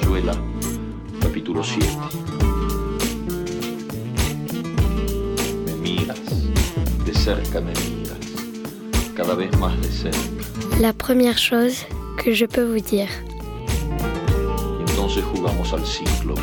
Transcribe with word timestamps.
Rayuela, 0.00 0.32
capítulo 1.20 1.62
7. 1.62 1.86
Me 5.66 5.74
miras, 5.74 6.18
de 7.04 7.14
cerca 7.14 7.60
me 7.60 7.72
miras, 7.72 8.18
cada 9.14 9.34
vez 9.34 9.56
más 9.58 9.78
de 9.82 9.90
cerca. 9.90 10.18
La 10.80 10.92
première 10.92 11.36
chose 11.38 11.86
que 12.16 12.32
je 12.34 12.46
peux 12.46 12.64
vous 12.64 12.80
dire. 12.80 13.10
Entonces 14.88 15.22
jugamos 15.34 15.72
al 15.72 15.84
cíclope. 15.84 16.40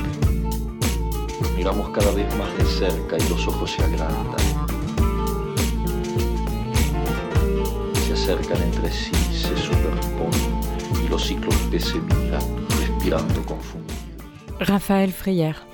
Miramos 1.55 1.89
cada 1.89 2.11
vez 2.11 2.27
más 2.37 2.55
de 2.57 2.65
cerca 2.65 3.17
y 3.17 3.29
los 3.29 3.47
ojos 3.47 3.71
se 3.71 3.83
agrandan. 3.83 4.45
Se 8.05 8.13
acercan 8.13 8.61
entre 8.61 8.91
sí, 8.91 9.11
se 9.31 9.55
superponen 9.57 10.61
y 11.03 11.09
los 11.09 11.25
cíclopes 11.27 11.83
se 11.85 11.97
miran, 11.99 12.43
Raphaël 14.59 15.11
Frière. 15.11 15.65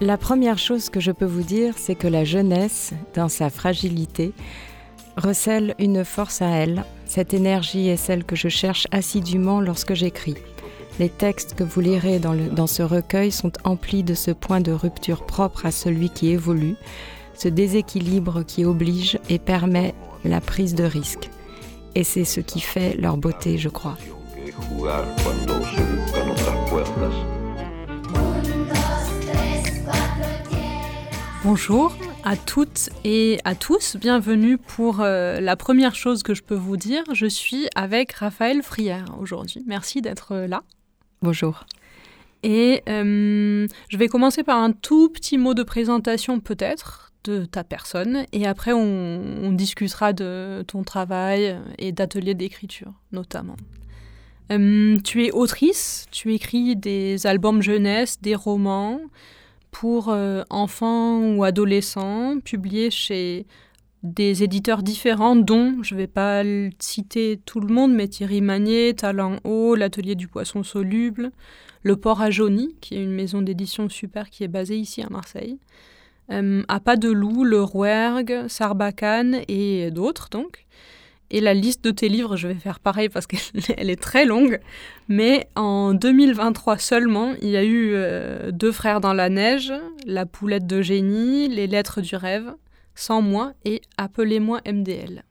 La 0.00 0.16
première 0.16 0.58
chose 0.58 0.90
que 0.90 1.00
je 1.00 1.12
peux 1.12 1.24
vous 1.24 1.42
dire, 1.42 1.74
c'est 1.76 1.94
que 1.94 2.08
la 2.08 2.24
jeunesse, 2.24 2.92
dans 3.14 3.28
sa 3.28 3.50
fragilité, 3.50 4.32
recèle 5.16 5.74
une 5.78 6.04
force 6.04 6.42
à 6.42 6.48
elle. 6.48 6.84
Cette 7.06 7.34
énergie 7.34 7.88
est 7.88 7.96
celle 7.96 8.24
que 8.24 8.36
je 8.36 8.48
cherche 8.48 8.86
assidûment 8.90 9.60
lorsque 9.60 9.94
j'écris. 9.94 10.36
Les 10.98 11.08
textes 11.08 11.54
que 11.54 11.64
vous 11.64 11.80
lirez 11.80 12.18
dans, 12.18 12.34
dans 12.34 12.66
ce 12.66 12.82
recueil 12.82 13.30
sont 13.30 13.52
emplis 13.64 14.02
de 14.02 14.14
ce 14.14 14.30
point 14.30 14.60
de 14.60 14.72
rupture 14.72 15.24
propre 15.24 15.66
à 15.66 15.70
celui 15.70 16.10
qui 16.10 16.30
évolue, 16.30 16.76
ce 17.34 17.48
déséquilibre 17.48 18.44
qui 18.44 18.64
oblige 18.64 19.18
et 19.28 19.38
permet 19.38 19.94
la 20.24 20.40
prise 20.40 20.74
de 20.74 20.84
risque. 20.84 21.30
Et 21.94 22.04
c'est 22.04 22.24
ce 22.24 22.40
qui 22.40 22.60
fait 22.60 22.96
leur 22.96 23.16
beauté, 23.16 23.58
je 23.58 23.68
crois. 23.68 23.98
Bonjour 31.44 31.92
à 32.24 32.36
toutes 32.36 32.90
et 33.04 33.40
à 33.44 33.56
tous, 33.56 33.96
bienvenue 33.96 34.56
pour 34.56 35.00
euh, 35.00 35.40
la 35.40 35.56
première 35.56 35.96
chose 35.96 36.22
que 36.22 36.34
je 36.34 36.42
peux 36.42 36.54
vous 36.54 36.76
dire. 36.76 37.02
Je 37.12 37.26
suis 37.26 37.68
avec 37.74 38.12
Raphaël 38.12 38.62
Frière 38.62 39.06
aujourd'hui. 39.18 39.64
Merci 39.66 40.02
d'être 40.02 40.32
euh, 40.32 40.46
là. 40.46 40.62
Bonjour. 41.20 41.64
Et 42.44 42.82
euh, 42.88 43.66
je 43.88 43.96
vais 43.96 44.06
commencer 44.06 44.44
par 44.44 44.58
un 44.58 44.70
tout 44.70 45.08
petit 45.08 45.36
mot 45.36 45.54
de 45.54 45.64
présentation 45.64 46.38
peut-être 46.38 47.11
de 47.24 47.44
ta 47.44 47.64
personne 47.64 48.24
et 48.32 48.46
après 48.46 48.72
on, 48.72 49.52
discutera 49.52 50.12
de 50.12 50.64
ton 50.66 50.82
travail 50.82 51.58
et 51.78 51.92
d'ateliers 51.92 52.34
d'écriture 52.34 52.92
notamment. 53.12 53.56
Euh, 54.50 54.96
tu 55.04 55.24
es 55.24 55.30
autrice, 55.30 56.06
tu 56.10 56.34
écris 56.34 56.76
des 56.76 57.26
albums 57.26 57.62
jeunesse, 57.62 58.20
des 58.20 58.34
romans 58.34 59.00
pour 59.70 60.10
euh, 60.10 60.42
enfants 60.50 61.34
ou 61.34 61.44
adolescents, 61.44 62.38
publiés 62.40 62.90
chez 62.90 63.46
des 64.02 64.42
éditeurs 64.42 64.82
différents, 64.82 65.36
dont, 65.36 65.82
je 65.82 65.94
ne 65.94 66.00
vais 66.00 66.06
pas 66.06 66.42
citer 66.78 67.40
tout 67.44 67.60
le 67.60 67.72
monde, 67.72 67.94
mais 67.94 68.08
Thierry 68.08 68.40
Magnier, 68.40 68.94
Talent 68.94 69.36
Haut, 69.44 69.74
l'Atelier 69.74 70.14
du 70.14 70.28
Poisson 70.28 70.62
Soluble, 70.62 71.30
Le 71.82 71.96
Port 71.96 72.20
à 72.20 72.30
Jauny, 72.30 72.74
qui 72.80 72.96
est 72.96 73.02
une 73.02 73.12
maison 73.12 73.42
d'édition 73.42 73.88
super 73.88 74.28
qui 74.28 74.44
est 74.44 74.48
basée 74.48 74.76
ici 74.76 75.02
à 75.02 75.08
Marseille, 75.08 75.58
À 76.68 76.80
Pas 76.80 76.96
de 76.96 77.10
Loup, 77.10 77.44
Le 77.44 77.62
Rouergue, 77.62 78.46
Sarbacane 78.48 79.40
et 79.48 79.90
d'autres 79.90 80.28
donc. 80.30 80.66
Et 81.32 81.40
la 81.40 81.54
liste 81.54 81.82
de 81.82 81.90
tes 81.90 82.10
livres, 82.10 82.36
je 82.36 82.46
vais 82.46 82.54
faire 82.54 82.78
pareil 82.78 83.08
parce 83.08 83.26
qu'elle 83.26 83.40
est 83.90 84.00
très 84.00 84.26
longue. 84.26 84.60
Mais 85.08 85.48
en 85.56 85.94
2023 85.94 86.76
seulement, 86.76 87.34
il 87.40 87.48
y 87.48 87.56
a 87.56 87.64
eu 87.64 87.92
euh, 87.94 88.50
Deux 88.50 88.70
frères 88.70 89.00
dans 89.00 89.14
la 89.14 89.30
neige, 89.30 89.72
La 90.06 90.26
poulette 90.26 90.66
de 90.66 90.82
génie, 90.82 91.48
Les 91.48 91.66
lettres 91.66 92.02
du 92.02 92.16
rêve, 92.16 92.52
Sans 92.94 93.22
moi 93.22 93.54
et 93.64 93.80
Appelez-moi 93.96 94.60
MDL. 94.66 95.24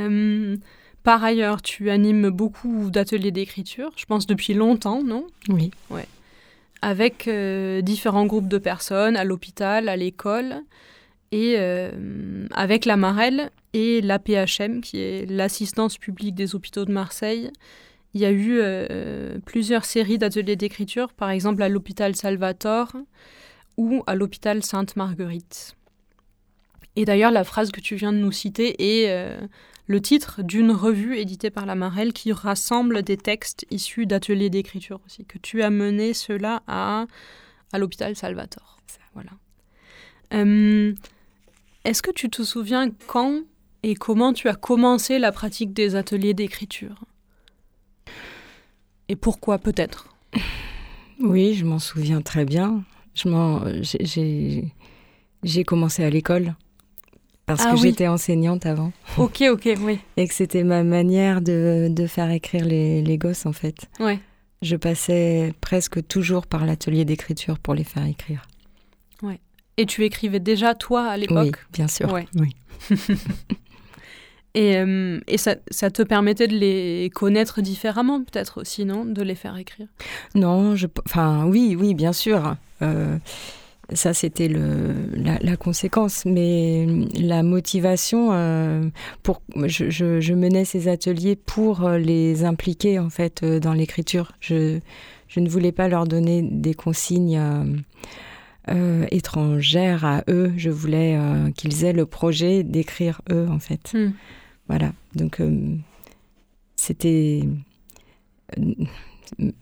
Euh, 0.00 0.56
par 1.04 1.22
ailleurs, 1.22 1.62
tu 1.62 1.90
animes 1.90 2.30
beaucoup 2.30 2.90
d'ateliers 2.90 3.30
d'écriture, 3.30 3.92
je 3.96 4.04
pense 4.04 4.26
depuis 4.26 4.52
longtemps, 4.52 5.02
non? 5.02 5.26
Oui. 5.48 5.70
Avec 6.82 7.26
euh, 7.28 7.80
différents 7.80 8.26
groupes 8.26 8.48
de 8.48 8.58
personnes, 8.58 9.16
à 9.16 9.24
l'hôpital, 9.24 9.88
à 9.88 9.96
l'école, 9.96 10.62
et 11.32 11.56
euh, 11.58 12.46
avec 12.52 12.84
la 12.84 12.96
Marelle 12.96 13.50
et 13.72 14.00
l'APHM, 14.00 14.80
qui 14.80 15.00
est 15.00 15.30
l'assistance 15.30 15.98
publique 15.98 16.34
des 16.34 16.54
hôpitaux 16.54 16.84
de 16.84 16.92
Marseille. 16.92 17.50
Il 18.14 18.20
y 18.20 18.24
a 18.24 18.30
eu 18.30 18.58
euh, 18.60 19.38
plusieurs 19.44 19.84
séries 19.84 20.18
d'ateliers 20.18 20.56
d'écriture, 20.56 21.12
par 21.12 21.30
exemple 21.30 21.62
à 21.62 21.68
l'hôpital 21.68 22.16
Salvatore 22.16 22.92
ou 23.76 24.02
à 24.06 24.14
l'hôpital 24.14 24.62
Sainte-Marguerite. 24.62 25.76
Et 26.96 27.04
d'ailleurs, 27.04 27.30
la 27.30 27.44
phrase 27.44 27.70
que 27.70 27.80
tu 27.80 27.96
viens 27.96 28.12
de 28.12 28.18
nous 28.18 28.32
citer 28.32 29.04
est 29.04 29.38
le 29.88 30.00
titre 30.00 30.42
d'une 30.42 30.70
revue 30.70 31.16
éditée 31.16 31.50
par 31.50 31.66
la 31.66 31.74
Marelle 31.74 32.12
qui 32.12 32.30
rassemble 32.30 33.02
des 33.02 33.16
textes 33.16 33.66
issus 33.70 34.06
d'ateliers 34.06 34.50
d'écriture 34.50 35.00
aussi, 35.06 35.24
que 35.24 35.38
tu 35.38 35.62
as 35.62 35.70
mené 35.70 36.14
cela 36.14 36.62
à, 36.68 37.06
à 37.72 37.78
l'hôpital 37.78 38.14
Salvatore. 38.14 38.78
Voilà. 39.14 39.30
Euh, 40.34 40.94
Est-ce 41.84 42.02
que 42.02 42.12
tu 42.12 42.28
te 42.28 42.42
souviens 42.42 42.90
quand 43.08 43.40
et 43.82 43.94
comment 43.94 44.32
tu 44.32 44.48
as 44.48 44.54
commencé 44.54 45.18
la 45.18 45.32
pratique 45.32 45.72
des 45.72 45.96
ateliers 45.96 46.34
d'écriture? 46.34 47.04
Et 49.08 49.16
pourquoi 49.16 49.58
peut-être? 49.58 50.14
Oui, 51.18 51.54
je 51.54 51.64
m'en 51.64 51.78
souviens 51.78 52.20
très 52.20 52.44
bien. 52.44 52.84
J'ai 55.42 55.64
commencé 55.64 56.04
à 56.04 56.10
l'école 56.10 56.54
parce 57.48 57.62
Ah 57.66 57.70
que 57.70 57.74
oui. 57.80 57.88
j'étais 57.88 58.06
enseignante 58.06 58.64
avant 58.66 58.92
Ok, 59.18 59.42
ok, 59.50 59.68
oui. 59.80 59.98
et 60.16 60.28
que 60.28 60.34
c'était 60.34 60.62
ma 60.62 60.84
manière 60.84 61.40
de, 61.40 61.88
de 61.90 62.06
faire 62.06 62.30
écrire 62.30 62.64
les, 62.64 63.02
les 63.02 63.18
gosses 63.18 63.44
en 63.46 63.52
fait. 63.52 63.88
Ouais. 63.98 64.20
Je 64.62 64.76
passais 64.76 65.52
presque 65.60 66.06
toujours 66.06 66.46
par 66.46 66.64
l'atelier 66.66 67.04
d'écriture 67.04 67.58
pour 67.58 67.74
les 67.74 67.84
faire 67.84 68.06
écrire. 68.06 68.42
Et 69.80 69.86
tu 69.86 70.04
écrivais 70.04 70.40
déjà 70.40 70.74
toi 70.74 71.04
à 71.06 71.14
Oui, 71.14 71.20
l'époque? 71.20 71.64
bien 71.72 71.86
sûr. 71.86 72.12
Ouais. 72.12 72.26
Oui. 72.34 72.50
Et, 74.54 74.76
euh, 74.78 75.20
et 75.28 75.38
ça, 75.38 75.54
ça 75.70 75.90
te 75.90 76.02
permettait 76.02 76.48
de 76.48 76.56
les 76.56 77.10
connaître 77.14 77.60
différemment 77.60 78.24
peut-être 78.24 78.60
aussi, 78.60 78.84
non? 78.84 79.04
De 79.04 79.22
les 79.22 79.36
faire 79.36 79.56
écrire? 79.56 79.86
Non, 80.34 80.74
je, 80.74 80.86
enfin 81.06 81.44
oui, 81.46 81.76
oui, 81.78 81.94
bien 81.94 82.12
sûr. 82.12 82.56
Euh, 82.82 83.18
ça, 83.92 84.12
c'était 84.12 84.48
la, 84.48 85.38
la 85.40 85.56
conséquence. 85.56 86.24
Mais 86.24 86.86
la 87.18 87.42
motivation, 87.42 88.30
euh, 88.32 88.88
pour, 89.22 89.42
je, 89.56 89.90
je, 89.90 90.20
je 90.20 90.34
menais 90.34 90.64
ces 90.64 90.88
ateliers 90.88 91.36
pour 91.36 91.84
euh, 91.84 91.98
les 91.98 92.44
impliquer 92.44 92.98
en 92.98 93.10
fait 93.10 93.42
euh, 93.42 93.60
dans 93.60 93.72
l'écriture. 93.72 94.32
Je, 94.40 94.80
je 95.28 95.40
ne 95.40 95.48
voulais 95.48 95.72
pas 95.72 95.88
leur 95.88 96.06
donner 96.06 96.42
des 96.42 96.74
consignes 96.74 97.38
euh, 97.38 97.64
euh, 98.70 99.06
étrangères 99.10 100.04
à 100.04 100.22
eux. 100.28 100.52
Je 100.56 100.70
voulais 100.70 101.16
euh, 101.16 101.50
qu'ils 101.52 101.84
aient 101.84 101.94
le 101.94 102.06
projet 102.06 102.62
d'écrire 102.62 103.22
eux 103.30 103.46
en 103.50 103.58
fait. 103.58 103.92
Hmm. 103.94 104.12
Voilà. 104.68 104.92
Donc 105.14 105.40
euh, 105.40 105.74
c'était 106.76 107.42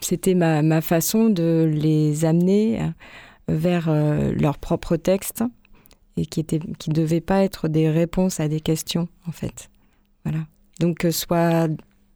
c'était 0.00 0.34
ma, 0.34 0.62
ma 0.62 0.81
façon 0.81 1.28
de 1.28 1.69
les 1.72 2.24
amener 2.24 2.80
euh, 2.80 2.86
vers 3.48 3.89
euh, 3.89 4.33
leur 4.33 4.59
propre 4.59 4.97
texte 4.97 5.45
et 6.16 6.27
qui 6.27 6.41
était 6.41 6.60
qui 6.78 6.91
devaient 6.91 7.21
pas 7.21 7.43
être 7.45 7.69
des 7.69 7.89
réponses 7.91 8.41
à 8.41 8.48
des 8.48 8.60
questions 8.60 9.09
en 9.27 9.33
fait. 9.33 9.71
Voilà. 10.25 10.47
Donc 10.81 11.04
euh, 11.04 11.10
soit 11.10 11.69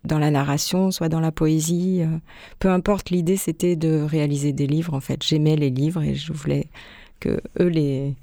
dans 0.05 0.19
la 0.19 0.31
narration, 0.31 0.91
soit 0.91 1.09
dans 1.09 1.21
la 1.21 1.33
poésie, 1.33 2.01
euh, 2.03 2.19
peu 2.59 2.71
importe. 2.71 3.11
L'idée 3.11 3.37
c'était 3.37 3.77
de 3.77 4.01
réaliser 4.01 4.53
des 4.53 4.67
livres. 4.67 4.95
En 4.95 5.01
fait, 5.01 5.23
j'aimais 5.25 5.57
les 5.57 5.71
livres 5.71 6.03
et 6.03 6.15
je 6.15 6.33
voulais 6.33 6.69
que 7.21 7.41
eux 7.61 7.69
les 7.69 8.17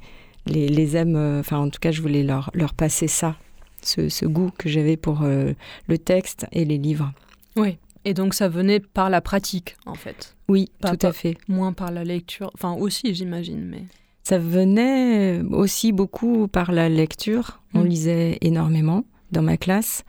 les, 0.45 0.95
aiment. 0.95 1.39
Enfin, 1.39 1.57
en 1.57 1.69
tout 1.69 1.79
cas, 1.79 1.91
je 1.91 2.01
voulais 2.01 2.23
leur 2.23 2.49
leur 2.53 2.73
passer 2.73 3.09
ça, 3.09 3.35
ce, 3.81 4.07
ce 4.07 4.25
goût 4.25 4.49
que 4.57 4.69
j'avais 4.69 4.95
pour 4.95 5.23
le 5.23 5.97
texte 5.97 6.47
et 6.53 6.63
les 6.63 6.77
livres. 6.77 7.11
Oui. 7.57 7.77
Et 8.07 8.13
donc 8.13 8.33
ça 8.33 8.47
venait 8.47 8.79
par 8.79 9.09
la 9.09 9.19
pratique, 9.19 9.75
en 9.85 9.93
fait. 9.93 10.37
Oui, 10.47 10.71
Pas- 10.79 10.95
tout 10.95 11.05
à 11.05 11.11
fait. 11.11 11.35
Moins 11.49 11.73
par 11.73 11.91
la 11.91 12.05
lecture. 12.05 12.49
Enfin, 12.53 12.71
aussi, 12.71 13.13
j'imagine, 13.13 13.65
mais... 13.65 13.83
Ça 14.23 14.39
venait 14.39 15.41
aussi 15.51 15.91
beaucoup 15.91 16.47
par 16.47 16.71
la 16.71 16.87
lecture. 16.87 17.59
On 17.73 17.83
Mm. 17.83 17.87
lisait 17.87 18.37
énormément 18.39 19.03
dans 19.33 19.41
ma 19.41 19.57
classe. 19.57 20.05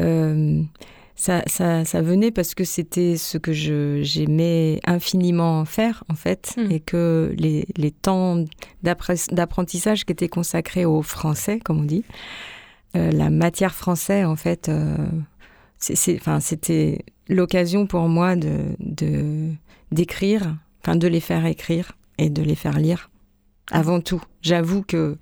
Euh, 0.00 0.62
ça, 1.14 1.42
ça, 1.46 1.84
ça, 1.84 2.00
venait 2.00 2.30
parce 2.30 2.54
que 2.54 2.64
c'était 2.64 3.18
ce 3.18 3.36
que 3.36 3.52
j'aimais 3.52 4.80
infiniment 4.86 5.66
faire, 5.66 6.04
en 6.08 6.14
fait, 6.14 6.54
hmm. 6.56 6.70
et 6.70 6.80
que 6.80 7.34
les, 7.38 7.66
les 7.76 7.90
temps 7.90 8.44
d'apprentissage 8.82 10.04
qui 10.06 10.12
étaient 10.12 10.28
consacrés 10.28 10.84
au 10.86 11.02
français, 11.02 11.58
comme 11.60 11.80
on 11.80 11.84
dit, 11.84 12.04
euh, 12.96 13.10
la 13.12 13.28
matière 13.30 13.74
français, 13.74 14.24
en 14.24 14.36
fait, 14.36 14.68
euh, 14.68 14.96
c'était 15.78 16.98
l'occasion 17.28 17.86
pour 17.86 18.08
moi 18.08 18.36
de 18.36 19.52
d'écrire, 19.92 20.56
enfin 20.82 20.96
de 20.96 21.08
les 21.08 21.20
faire 21.20 21.46
écrire 21.46 21.92
et 22.18 22.30
de 22.30 22.42
les 22.42 22.54
faire 22.54 22.78
lire. 22.78 23.10
Avant 23.70 24.00
tout, 24.00 24.22
j'avoue 24.42 24.82
que 24.82 25.16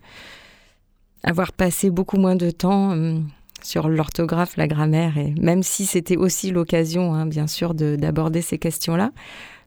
avoir 1.22 1.52
passé 1.52 1.90
beaucoup 1.90 2.18
moins 2.18 2.36
de 2.36 2.50
temps 2.50 2.92
hum, 2.92 3.28
sur 3.62 3.88
l'orthographe, 3.88 4.56
la 4.56 4.68
grammaire, 4.68 5.16
et 5.16 5.34
même 5.40 5.62
si 5.62 5.86
c'était 5.86 6.16
aussi 6.16 6.50
l'occasion, 6.50 7.14
hein, 7.14 7.26
bien 7.26 7.46
sûr, 7.46 7.74
d'aborder 7.74 8.42
ces 8.42 8.58
questions-là, 8.58 9.10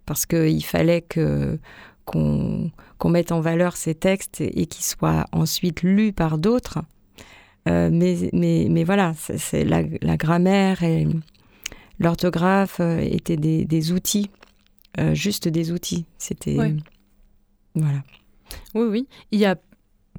parce 0.06 0.26
qu'il 0.26 0.64
fallait 0.64 1.02
que 1.02 1.60
qu'on 2.06 2.72
mette 3.10 3.34
en 3.34 3.42
valeur 3.42 3.76
ces 3.76 3.94
textes 3.94 4.40
et, 4.40 4.66
qu'ils 4.66 4.86
soient 4.86 5.26
ensuite 5.34 5.82
lus 5.82 6.14
par 6.14 6.38
d'autres. 6.38 6.80
Euh, 7.68 7.90
mais, 7.92 8.30
mais, 8.32 8.68
mais, 8.70 8.86
voilà, 8.86 9.12
c'est 9.16 9.66
la, 9.66 9.82
la, 10.02 10.16
grammaire 10.16 10.84
et 10.84 11.06
l'orthographe 12.00 12.80
euh, 12.80 13.00
étaient 13.00 13.38
des, 13.38 13.66
des 13.66 13.92
outils, 13.92 14.30
euh, 15.00 15.14
juste 15.14 15.48
des 15.48 15.72
outils. 15.72 16.06
C'était 16.18 16.56
voilà. 17.76 18.04
Oui, 18.74 18.88
oui. 18.90 19.08
Il 19.32 19.40
y 19.40 19.46
a 19.46 19.56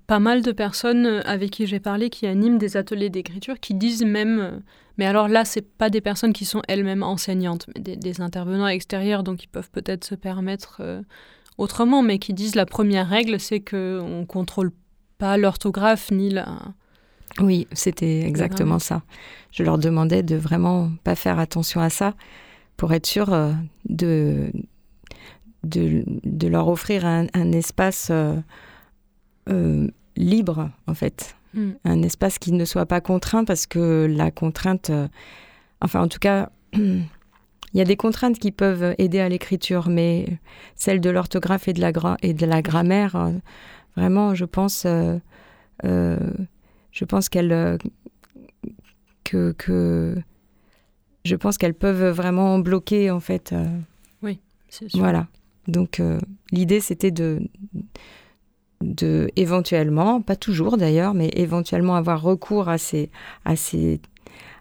pas 0.06 0.18
mal 0.20 0.42
de 0.42 0.52
personnes 0.52 1.06
euh, 1.06 1.20
avec 1.24 1.50
qui 1.50 1.66
j'ai 1.66 1.80
parlé 1.80 2.10
qui 2.10 2.26
animent 2.26 2.58
des 2.58 2.76
ateliers 2.76 3.10
d'écriture 3.10 3.60
qui 3.60 3.74
disent 3.74 4.04
même, 4.04 4.62
mais 4.96 5.06
alors 5.06 5.28
là, 5.28 5.44
c'est 5.44 5.62
pas 5.62 5.90
des 5.90 6.00
personnes 6.00 6.32
qui 6.32 6.44
sont 6.44 6.62
elles-mêmes 6.66 7.04
enseignantes, 7.04 7.66
mais 7.74 7.96
des, 7.96 8.20
intervenants 8.20 8.66
extérieurs, 8.66 9.22
donc 9.22 9.44
ils 9.44 9.48
peuvent 9.48 9.70
peut-être 9.70 10.04
se 10.04 10.14
permettre 10.14 10.78
euh, 10.80 11.02
autrement, 11.56 12.02
mais 12.02 12.18
qui 12.18 12.34
disent 12.34 12.56
la 12.56 12.66
première 12.66 13.08
règle, 13.08 13.38
c'est 13.38 13.60
que 13.60 14.00
on 14.02 14.26
contrôle 14.26 14.72
pas 15.18 15.36
l'orthographe 15.36 16.10
ni 16.10 16.30
la. 16.30 16.58
Oui, 17.40 17.66
c'était 17.72 18.22
exactement 18.22 18.78
ça. 18.78 19.02
Je 19.52 19.62
leur 19.62 19.78
demandais 19.78 20.22
de 20.22 20.36
vraiment 20.36 20.90
pas 21.04 21.14
faire 21.14 21.38
attention 21.38 21.80
à 21.80 21.90
ça 21.90 22.14
pour 22.76 22.92
être 22.92 23.06
sûr 23.06 23.28
de, 23.88 24.52
de, 25.64 26.04
de, 26.24 26.48
leur 26.48 26.68
offrir 26.68 27.04
un, 27.06 27.26
un 27.34 27.52
espace 27.52 28.10
euh, 29.48 29.88
libre, 30.16 30.70
en 30.86 30.94
fait. 30.94 31.36
Hmm. 31.54 31.70
Un 31.84 32.02
espace 32.02 32.38
qui 32.38 32.52
ne 32.52 32.64
soit 32.64 32.86
pas 32.86 33.00
contraint 33.00 33.44
parce 33.44 33.66
que 33.66 34.06
la 34.10 34.30
contrainte, 34.30 34.90
euh, 34.90 35.06
enfin 35.80 36.02
en 36.02 36.08
tout 36.08 36.18
cas, 36.18 36.50
il 36.72 37.06
y 37.72 37.80
a 37.80 37.84
des 37.84 37.96
contraintes 37.96 38.38
qui 38.38 38.50
peuvent 38.50 38.94
aider 38.98 39.20
à 39.20 39.28
l'écriture, 39.28 39.88
mais 39.88 40.26
celle 40.74 41.00
de 41.00 41.08
l'orthographe 41.08 41.68
et, 41.68 41.72
de 41.72 41.80
la 41.80 41.92
et 42.22 42.34
de 42.34 42.46
la 42.46 42.62
grammaire, 42.62 43.16
euh, 43.16 43.30
vraiment, 43.96 44.34
je 44.34 44.44
pense, 44.44 44.86
je 46.92 47.04
pense 47.04 47.28
qu'elles 47.28 47.78
que, 49.24 49.52
que, 49.52 50.16
je 51.24 51.36
pense 51.36 51.58
qu'elles 51.58 51.74
peuvent 51.74 52.08
vraiment 52.08 52.58
bloquer 52.58 53.10
en 53.10 53.20
fait. 53.20 53.54
oui, 54.22 54.40
c'est 54.68 54.88
sûr. 54.88 55.00
Voilà. 55.00 55.26
Donc 55.66 56.02
l'idée 56.50 56.80
c'était 56.80 57.10
de 57.10 57.40
de 58.80 59.30
éventuellement, 59.36 60.20
pas 60.20 60.36
toujours 60.36 60.76
d'ailleurs, 60.76 61.14
mais 61.14 61.30
éventuellement 61.34 61.96
avoir 61.96 62.22
recours 62.22 62.68
à 62.68 62.78
ces, 62.78 63.10
à 63.44 63.56
ces, 63.56 64.00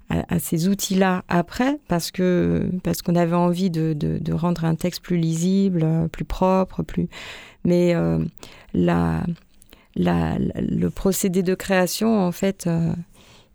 à, 0.10 0.40
ces 0.40 0.68
outils-là 0.68 1.24
après, 1.28 1.80
parce 1.88 2.12
que 2.12 2.70
parce 2.84 3.02
qu'on 3.02 3.16
avait 3.16 3.36
envie 3.36 3.70
de, 3.70 3.94
de, 3.94 4.34
rendre 4.34 4.66
un 4.66 4.76
texte 4.76 5.02
plus 5.02 5.18
lisible, 5.18 6.10
plus 6.12 6.26
propre, 6.26 6.84
plus. 6.84 7.08
Mais 7.64 7.94
euh, 7.96 8.24
la, 8.74 9.24
la, 9.98 10.38
le 10.38 10.90
procédé 10.90 11.44
de 11.44 11.56
création, 11.56 12.20
en 12.20 12.32
fait, 12.32 12.68
euh, 12.68 12.94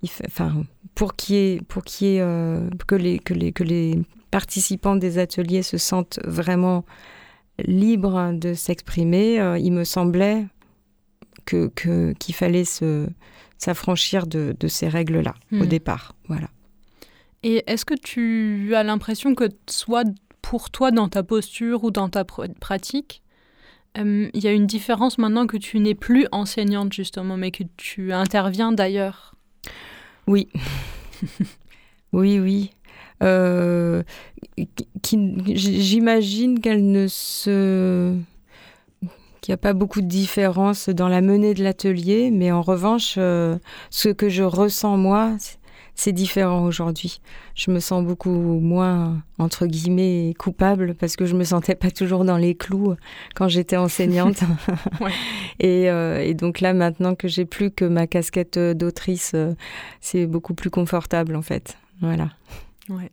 il 0.03 0.11
fait, 0.11 0.25
enfin, 0.27 0.65
pour 0.95 1.15
qu'il 1.17 1.37
ait, 1.37 1.61
pour 1.69 1.85
qu'il 1.85 2.09
y 2.09 2.17
ait, 2.17 2.21
euh, 2.21 2.69
que 2.87 2.95
les 2.95 3.19
que 3.19 3.35
les 3.35 3.53
que 3.53 3.65
les 3.65 3.99
participants 4.31 4.97
des 4.97 5.19
ateliers 5.19 5.63
se 5.63 5.79
sentent 5.79 6.19
vraiment 6.25 6.85
libres 7.59 8.33
de 8.33 8.55
s'exprimer, 8.55 9.37
il 9.61 9.73
me 9.73 9.85
semblait 9.85 10.47
que 11.45 12.13
qu'il 12.19 12.35
fallait 12.35 12.65
se 12.65 13.09
s'affranchir 13.59 14.27
de, 14.27 14.57
de, 14.59 14.69
ces 14.69 14.89
règles-là 14.89 15.35
au 15.53 15.57
hmm. 15.57 15.67
départ. 15.67 16.17
Voilà. 16.27 16.49
Et 17.45 17.63
est-ce 17.67 17.85
que 17.85 17.95
tu 17.95 18.75
as 18.75 18.83
l'impression 18.83 19.35
que 19.35 19.49
soit 19.69 20.05
pour 20.43 20.71
toi 20.71 20.91
dans 20.91 21.09
ta 21.09 21.23
posture 21.23 21.85
ou 21.85 21.91
dans 21.91 22.09
ta 22.09 22.25
pratique, 22.25 23.22
euh, 23.99 24.31
il 24.33 24.43
y 24.43 24.49
a 24.49 24.53
une 24.53 24.67
différence 24.67 25.19
maintenant 25.19 25.47
que 25.47 25.57
tu 25.57 25.79
n'es 25.79 25.95
plus 25.95 26.27
enseignante 26.33 26.93
justement, 26.93 27.37
mais 27.37 27.51
que 27.51 27.65
tu 27.77 28.13
interviens 28.13 28.73
d'ailleurs 28.73 29.35
Oui. 30.27 30.49
oui, 32.13 32.39
oui. 32.39 32.71
Euh, 33.23 34.03
J'imagine 35.55 36.61
qu'elle 36.61 36.91
ne 36.91 37.07
se 37.09 38.17
qu'il 39.41 39.51
n'y 39.51 39.55
a 39.55 39.59
pas 39.59 39.73
beaucoup 39.73 40.01
de 40.01 40.07
différence 40.07 40.89
dans 40.89 41.09
la 41.09 41.21
menée 41.21 41.53
de 41.53 41.65
l'atelier, 41.65 42.31
mais 42.31 42.53
en 42.53 42.63
revanche, 42.63 43.17
euh, 43.19 43.59
ce 43.91 44.09
que 44.09 44.29
je 44.29 44.45
ressens 44.45 44.97
moi, 44.97 45.37
c'est 45.95 46.13
différent 46.13 46.65
aujourd'hui. 46.65 47.21
Je 47.55 47.71
me 47.71 47.79
sens 47.79 48.05
beaucoup 48.05 48.31
moins, 48.31 49.23
entre 49.39 49.67
guillemets, 49.67 50.35
coupable 50.39 50.95
parce 50.95 51.17
que 51.17 51.27
je 51.27 51.35
me 51.35 51.45
sentais 51.45 51.75
pas 51.75 51.91
toujours 51.91 52.25
dans 52.25 52.39
les 52.39 52.55
clous 52.55 52.97
quand 53.35 53.49
j'étais 53.49 53.77
enseignante. 53.77 54.41
Euh, 55.63 56.19
et, 56.19 56.35
donc 56.35 56.61
là, 56.61 56.75
maintenant 56.75 57.15
que 57.15 57.29
j'ai 57.29 57.45
plus 57.45 57.71
que 57.71 57.85
ma 57.85 58.09
casquette 58.09 58.59
d'autrice, 58.59 59.33
euh, 59.35 59.55
c'est 60.01 60.27
beaucoup 60.27 60.55
plus 60.55 60.71
confortable 60.71 61.37
en 61.37 61.43
fait. 61.43 61.79
Voilà. 62.01 62.31
Ouais. 62.89 63.11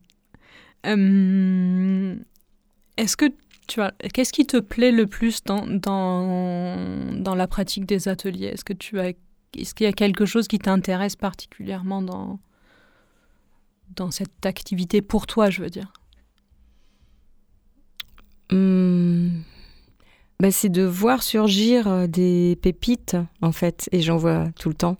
Est-ce 2.97 3.15
que 3.17 3.25
qu'est-ce 4.13 4.33
qui 4.33 4.47
te 4.47 4.57
plaît 4.57 4.91
le 4.91 5.05
plus 5.05 5.43
dans, 5.43 5.65
dans, 5.67 7.35
la 7.35 7.47
pratique 7.47 7.85
des 7.85 8.07
ateliers? 8.07 8.47
Est-ce 8.47 8.63
que 8.63 8.73
tu 8.73 8.99
as, 8.99 9.13
est-ce 9.57 9.73
qu'il 9.75 9.85
y 9.85 9.89
a 9.89 9.93
quelque 9.93 10.25
chose 10.25 10.47
qui 10.47 10.59
t'intéresse 10.59 11.15
particulièrement 11.15 12.01
dans, 12.01 12.39
dans 13.95 14.11
cette 14.11 14.45
activité 14.45 15.01
pour 15.01 15.27
toi, 15.27 15.49
je 15.49 15.61
veux 15.61 15.69
dire 15.69 15.91
hmm. 18.51 19.29
ben, 20.39 20.51
C'est 20.51 20.69
de 20.69 20.83
voir 20.83 21.23
surgir 21.23 21.87
euh, 21.87 22.07
des 22.07 22.57
pépites, 22.61 23.17
en 23.41 23.51
fait, 23.51 23.89
et 23.91 24.01
j'en 24.01 24.17
vois 24.17 24.49
tout 24.59 24.69
le 24.69 24.75
temps. 24.75 24.97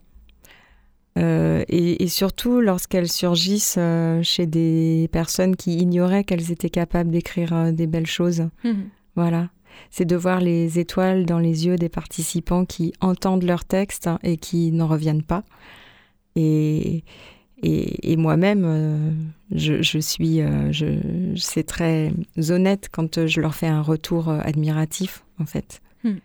Euh, 1.19 1.63
et, 1.67 2.07
surtout 2.07 2.61
lorsqu'elles 2.61 3.11
surgissent 3.11 3.77
euh, 3.77 4.21
chez 4.23 4.45
des 4.45 5.09
personnes 5.11 5.55
qui 5.55 5.77
ignoraient 5.77 6.23
qu'elles 6.23 6.51
étaient 6.51 6.69
capables 6.69 7.11
d'écrire 7.11 7.53
euh, 7.53 7.71
des 7.71 7.87
belles 7.87 8.07
choses. 8.07 8.47
Mhm. 8.63 8.89
Voilà. 9.15 9.49
C'est 9.91 10.05
de 10.05 10.15
voir 10.15 10.39
les 10.39 10.79
étoiles 10.79 11.25
dans 11.25 11.39
les 11.39 11.65
yeux 11.65 11.75
des 11.75 11.89
participants 11.89 12.65
qui 12.65 12.93
entendent 13.01 13.43
leur 13.43 13.65
texte 13.65 14.07
hein, 14.07 14.19
et 14.23 14.37
qui 14.37 14.71
n'en 14.71 14.87
reviennent 14.87 15.23
pas. 15.23 15.43
Et, 16.35 17.03
et, 17.61 18.15
moi-même, 18.17 19.31
je, 19.51 19.81
je, 19.81 19.99
suis, 19.99 20.41
je, 20.71 21.35
c'est 21.35 21.63
très 21.63 22.11
honnête 22.49 22.89
quand 22.91 23.25
je 23.27 23.41
leur 23.41 23.55
fais 23.55 23.67
un 23.67 23.81
retour 23.81 24.29
admiratif, 24.29 25.23
en 25.39 25.45
fait. 25.45 25.81
Mhm. 26.03 26.19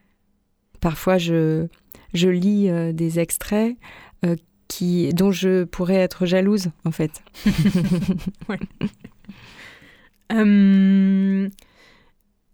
Parfois, 0.81 1.19
je, 1.19 1.67
je 2.13 2.29
lis 2.29 2.71
des 2.95 3.19
extraits 3.19 3.77
qui, 4.69 5.13
dont 5.13 5.31
je 5.31 5.65
pourrais 5.65 5.97
être 5.97 6.27
jalouse, 6.27 6.71
en 6.85 6.91
fait. 6.91 7.23
Euh, 10.33 11.49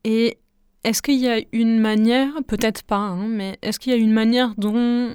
et 0.04 0.38
est-ce 0.84 1.02
qu'il 1.02 1.18
y 1.18 1.28
a 1.28 1.40
une 1.52 1.78
manière, 1.78 2.32
peut-être 2.46 2.82
pas, 2.82 2.96
hein, 2.96 3.28
mais 3.28 3.58
est-ce 3.62 3.78
qu'il 3.78 3.92
y 3.92 3.94
a 3.94 3.98
une 3.98 4.12
manière 4.12 4.54
dont 4.56 5.14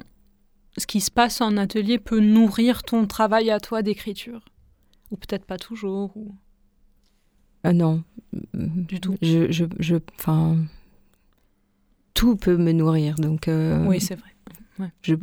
ce 0.76 0.86
qui 0.86 1.00
se 1.00 1.10
passe 1.10 1.40
en 1.40 1.56
atelier 1.56 1.98
peut 1.98 2.20
nourrir 2.20 2.82
ton 2.82 3.06
travail 3.06 3.50
à 3.50 3.60
toi 3.60 3.82
d'écriture 3.82 4.44
Ou 5.10 5.16
peut-être 5.16 5.44
pas 5.44 5.58
toujours 5.58 6.16
ou... 6.16 6.34
Euh, 7.66 7.72
non. 7.72 8.02
Du 8.54 9.00
tout. 9.00 9.16
Je, 9.22 9.50
je, 9.50 9.64
je, 9.78 9.96
tout 12.14 12.36
peut 12.36 12.56
me 12.56 12.72
nourrir, 12.72 13.16
donc. 13.16 13.48
Euh, 13.48 13.84
oui, 13.86 14.00
c'est 14.00 14.14
vrai. 14.14 14.30
Je, 15.02 15.14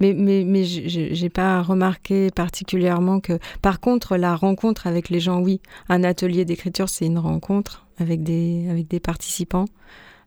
mais 0.00 0.12
mais, 0.12 0.44
mais 0.44 0.64
j'ai 0.64 1.28
pas 1.30 1.62
remarqué 1.62 2.30
particulièrement 2.30 3.20
que. 3.20 3.38
Par 3.62 3.80
contre, 3.80 4.16
la 4.16 4.36
rencontre 4.36 4.86
avec 4.86 5.08
les 5.08 5.20
gens, 5.20 5.40
oui. 5.40 5.60
Un 5.88 6.04
atelier 6.04 6.44
d'écriture, 6.44 6.88
c'est 6.88 7.06
une 7.06 7.18
rencontre 7.18 7.86
avec 7.98 8.22
des, 8.22 8.68
avec 8.70 8.88
des 8.88 9.00
participants. 9.00 9.66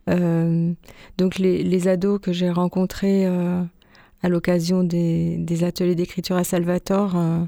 Euh, 0.10 0.74
donc, 1.18 1.38
les, 1.38 1.64
les, 1.64 1.88
ados 1.88 2.20
que 2.20 2.34
j'ai 2.34 2.50
rencontrés 2.50 3.26
euh, 3.28 3.64
à 4.24 4.30
l'occasion 4.30 4.84
des, 4.84 5.38
des, 5.38 5.64
ateliers 5.64 5.96
d'écriture 5.96 6.36
à 6.36 6.44
Salvatore, 6.44 7.16
euh, 7.16 7.46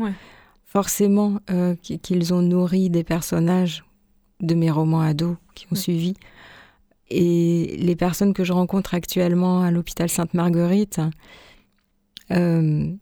forcément 0.66 1.40
qu'ils 1.82 2.34
ont 2.34 2.42
nourri 2.42 2.90
des 2.90 3.04
personnages 3.04 3.84
de 4.42 4.56
mes 4.56 4.72
romans 4.72 5.02
ados 5.02 5.38
qui 5.56 5.68
ont 5.72 5.76
suivi. 5.76 6.16
Et 7.10 7.78
les 7.78 7.96
personnes 7.96 8.34
que 8.34 8.44
je 8.44 8.54
rencontre 8.54 8.96
actuellement 8.96 9.62
à 9.62 9.70
l'hôpital 9.70 10.10
Sainte-Marguerite, 10.10 11.00
bon, 12.30 12.98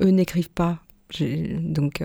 eux 0.00 0.10
n'écrivent 0.10 0.50
pas. 0.50 0.78
Donc, 1.20 2.02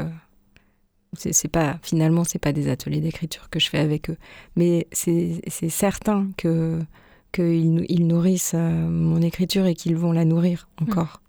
c'est 1.13 1.47
pas 1.47 1.79
finalement 1.81 2.23
c'est 2.23 2.39
pas 2.39 2.53
des 2.53 2.69
ateliers 2.69 3.01
d'écriture 3.01 3.49
que 3.49 3.59
je 3.59 3.69
fais 3.69 3.79
avec 3.79 4.09
eux 4.09 4.17
mais 4.55 4.87
c'est 4.91 5.41
certain 5.69 6.29
que 6.37 6.79
qu'ils 7.31 7.85
ils 7.89 8.07
nourrissent 8.07 8.53
euh, 8.55 8.87
mon 8.89 9.21
écriture 9.21 9.65
et 9.65 9.73
qu'ils 9.73 9.95
vont 9.95 10.11
la 10.11 10.25
nourrir 10.25 10.67
encore. 10.81 11.21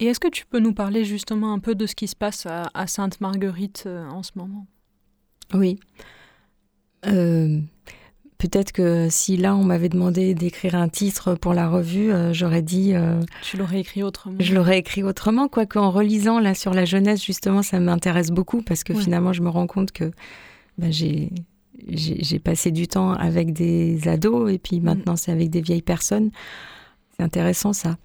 Et 0.00 0.06
est-ce 0.06 0.20
que 0.20 0.28
tu 0.28 0.46
peux 0.46 0.60
nous 0.60 0.74
parler 0.74 1.04
justement 1.04 1.52
un 1.52 1.58
peu 1.58 1.74
de 1.74 1.86
ce 1.86 1.96
qui 1.96 2.06
se 2.06 2.14
passe 2.14 2.46
à, 2.46 2.86
Sainte 2.86 3.20
Marguerite 3.20 3.84
euh, 3.86 4.08
en 4.08 4.22
ce 4.22 4.30
moment? 4.36 4.66
Oui. 5.54 5.80
Euh, 7.06 7.60
Peut-être 8.38 8.70
que 8.70 9.08
si 9.10 9.36
là 9.36 9.56
on 9.56 9.64
m'avait 9.64 9.88
demandé 9.88 10.32
d'écrire 10.32 10.76
un 10.76 10.88
titre 10.88 11.34
pour 11.34 11.54
la 11.54 11.68
revue, 11.68 12.12
euh, 12.12 12.32
j'aurais 12.32 12.62
dit. 12.62 12.94
Euh, 12.94 13.20
tu 13.42 13.56
l'aurais 13.56 13.80
écrit 13.80 14.04
autrement. 14.04 14.36
Je 14.38 14.54
l'aurais 14.54 14.78
écrit 14.78 15.02
autrement, 15.02 15.48
quoique 15.48 15.76
en 15.76 15.90
relisant 15.90 16.38
là 16.38 16.54
sur 16.54 16.72
la 16.72 16.84
jeunesse 16.84 17.24
justement, 17.24 17.62
ça 17.62 17.80
m'intéresse 17.80 18.30
beaucoup 18.30 18.62
parce 18.62 18.84
que 18.84 18.94
finalement 18.94 19.32
je 19.32 19.42
me 19.42 19.48
rends 19.48 19.66
compte 19.66 19.90
que 19.90 20.12
ben, 20.78 20.92
j'ai 20.92 21.32
j'ai 21.86 22.38
passé 22.38 22.70
du 22.70 22.88
temps 22.88 23.12
avec 23.12 23.52
des 23.52 24.08
ados 24.08 24.52
et 24.52 24.58
puis 24.58 24.80
mm. 24.80 24.84
maintenant 24.84 25.16
c'est 25.16 25.32
avec 25.32 25.50
des 25.50 25.60
vieilles 25.60 25.82
personnes. 25.82 26.30
C'est 27.16 27.22
intéressant 27.22 27.72
ça. 27.72 27.96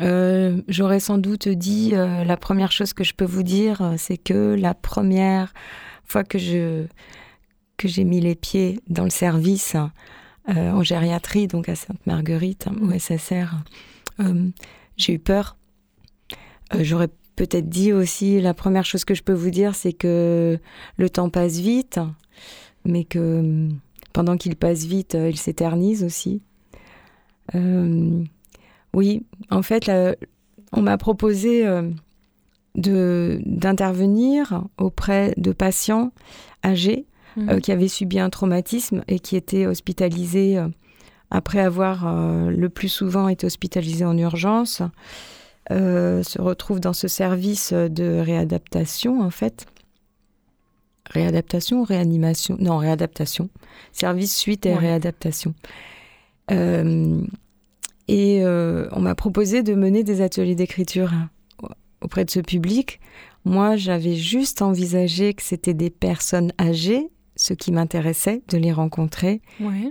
Euh, 0.00 0.62
j'aurais 0.68 1.00
sans 1.00 1.18
doute 1.18 1.48
dit 1.48 1.90
la 1.90 2.36
première 2.36 2.72
chose 2.72 2.92
que 2.94 3.04
je 3.04 3.14
peux 3.14 3.24
vous 3.24 3.42
dire, 3.42 3.94
c'est 3.98 4.16
que 4.16 4.56
la 4.58 4.74
première 4.74 5.52
fois 6.04 6.24
que 6.24 6.38
je 6.38 6.86
que 7.76 7.88
j'ai 7.88 8.04
mis 8.04 8.20
les 8.20 8.34
pieds 8.34 8.78
dans 8.88 9.04
le 9.04 9.10
service 9.10 9.76
euh, 10.48 10.70
en 10.70 10.82
gériatrie, 10.82 11.46
donc 11.46 11.68
à 11.68 11.76
Sainte-Marguerite, 11.76 12.66
au 12.80 12.86
mmh. 12.86 12.98
SSR, 12.98 13.46
euh, 14.20 14.50
j'ai 14.96 15.14
eu 15.14 15.18
peur. 15.18 15.56
Euh, 16.74 16.78
j'aurais 16.82 17.08
peut-être 17.36 17.68
dit 17.68 17.92
aussi, 17.92 18.40
la 18.40 18.52
première 18.54 18.84
chose 18.84 19.04
que 19.04 19.14
je 19.14 19.22
peux 19.22 19.32
vous 19.32 19.50
dire, 19.50 19.74
c'est 19.74 19.92
que 19.92 20.58
le 20.96 21.10
temps 21.10 21.30
passe 21.30 21.58
vite, 21.58 22.00
mais 22.84 23.04
que 23.04 23.68
pendant 24.12 24.36
qu'il 24.36 24.56
passe 24.56 24.84
vite, 24.84 25.14
il 25.14 25.38
s'éternise 25.38 26.04
aussi. 26.04 26.42
oui, 28.94 29.24
en 29.50 29.62
fait, 29.62 29.90
on 30.72 30.82
m'a 30.82 30.98
proposé 30.98 31.66
d'intervenir 32.74 34.64
auprès 34.78 35.34
de 35.36 35.52
patients 35.52 36.12
âgés 36.64 37.06
euh, 37.38 37.54
mhm. 37.54 37.60
qui 37.60 37.72
avait 37.72 37.88
subi 37.88 38.18
un 38.18 38.30
traumatisme 38.30 39.02
et 39.08 39.18
qui 39.18 39.36
était 39.36 39.66
hospitalisé 39.66 40.58
euh, 40.58 40.68
après 41.30 41.60
avoir 41.60 42.06
euh, 42.06 42.50
le 42.50 42.68
plus 42.68 42.88
souvent 42.88 43.28
été 43.28 43.46
hospitalisé 43.46 44.04
en 44.04 44.16
urgence, 44.18 44.82
se 45.70 46.42
retrouve 46.42 46.80
dans 46.80 46.92
ce 46.92 47.08
service 47.08 47.72
de 47.72 48.20
réadaptation 48.20 49.22
en 49.22 49.30
fait. 49.30 49.64
Réadaptation 51.10 51.80
ou 51.80 51.84
réanimation? 51.84 52.56
Non, 52.60 52.78
réadaptation. 52.78 53.48
Service 53.92 54.36
suite 54.36 54.66
et 54.66 54.74
réadaptation. 54.74 55.54
et 56.50 58.42
on 58.44 59.00
m'a 59.00 59.14
proposé 59.14 59.62
de 59.62 59.74
mener 59.74 60.04
des 60.04 60.20
ateliers 60.20 60.54
d'écriture 60.54 61.10
auprès 62.00 62.24
de 62.24 62.30
ce 62.30 62.40
public. 62.40 63.00
Moi, 63.44 63.76
j'avais 63.76 64.14
juste 64.14 64.62
envisagé 64.62 65.34
que 65.34 65.42
c'était 65.42 65.74
des 65.74 65.90
personnes 65.90 66.52
âgées 66.60 67.08
ce 67.36 67.54
qui 67.54 67.72
m'intéressait, 67.72 68.42
de 68.48 68.58
les 68.58 68.72
rencontrer 68.72 69.40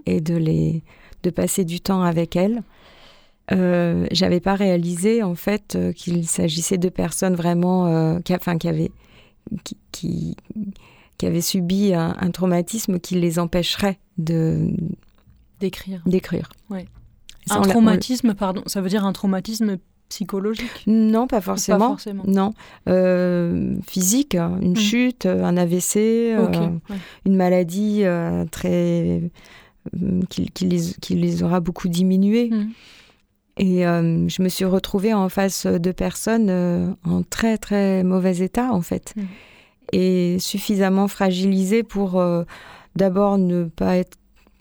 et 0.06 0.22
de 0.22 0.36
les 0.36 0.84
de 1.24 1.30
passer 1.30 1.66
du 1.66 1.82
temps 1.82 2.02
avec 2.02 2.36
elles. 2.36 2.64
Euh, 3.52 4.08
J'avais 4.12 4.40
pas 4.40 4.56
réalisé 4.56 5.22
en 5.22 5.36
fait 5.36 5.76
euh, 5.76 5.92
qu'il 5.92 6.26
s'agissait 6.28 6.78
de 6.78 6.90
personnes 6.90 7.36
vraiment 7.36 7.88
euh, 7.88 8.20
qui, 8.20 8.34
enfin, 8.34 8.58
qui 8.58 8.68
avaient 8.68 8.92
qui, 9.64 9.78
qui, 9.92 10.38
avaient 11.26 11.42
subi 11.42 11.94
un, 11.94 12.32
traumatisme 12.32 13.00
qui 13.00 13.16
les 13.16 13.40
empêcherait 13.40 14.00
de 14.18 14.70
d'écrire. 15.60 16.02
D'écrire. 16.06 16.50
Ouais. 16.70 16.88
Un 17.50 17.62
traumatisme, 17.62 18.34
pardon, 18.34 18.64
ça 18.66 18.82
veut 18.82 18.90
dire 18.90 19.06
un 19.06 19.14
traumatisme 19.14 19.78
psychologique? 20.12 20.84
Non, 20.88 21.26
pas 21.26 21.42
forcément. 21.42 21.98
Non, 22.28 22.54
euh, 22.88 23.76
physique, 23.88 24.36
hein, 24.36 24.58
une 24.62 24.74
mmh. 24.74 24.78
chute, 24.78 25.26
un 25.26 25.58
AVC, 25.58 25.98
euh, 25.98 26.70
une 27.26 27.36
maladie 27.36 28.02
euh, 28.04 28.46
très 28.46 29.32
qui, 30.30 30.52
les, 30.62 31.16
les, 31.16 31.44
aura 31.44 31.60
beaucoup 31.60 31.88
diminués. 31.88 32.50
Mmh. 32.50 32.70
Et 33.58 33.82
je 33.84 34.42
me 34.42 34.50
suis 34.50 34.66
retrouvée 34.66 35.14
en 35.14 35.30
face 35.30 35.66
de 35.66 35.92
personnes 35.92 36.96
en 37.04 37.24
très 37.24 37.58
très 37.58 38.04
mauvais 38.04 38.38
état 38.38 38.72
en 38.72 38.82
fait, 38.82 39.14
mmh. 39.16 39.22
Suffisamment 40.40 41.08
fragilisées 41.08 41.84
pour 41.84 42.24
d'abord 42.96 43.38
ne 43.38 43.66
pas 43.66 43.98
être 43.98 44.18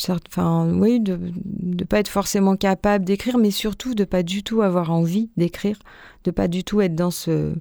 enfin, 0.09 0.71
oui, 0.73 1.01
de 1.01 1.19
ne 1.63 1.85
pas 1.85 1.99
être 1.99 2.09
forcément 2.09 2.57
capable 2.57 3.05
d'écrire, 3.05 3.39
mais 3.39 3.51
surtout 3.51 3.95
de 3.95 4.05
pas 4.05 4.23
du 4.23 4.43
tout 4.43 4.63
avoir 4.63 4.91
envie 4.91 5.31
d'écrire, 5.37 5.79
de 6.25 6.31
pas 6.31 6.49
du 6.49 6.65
tout 6.65 6.81
être 6.81 6.95
dans 6.95 7.11
ce 7.11 7.55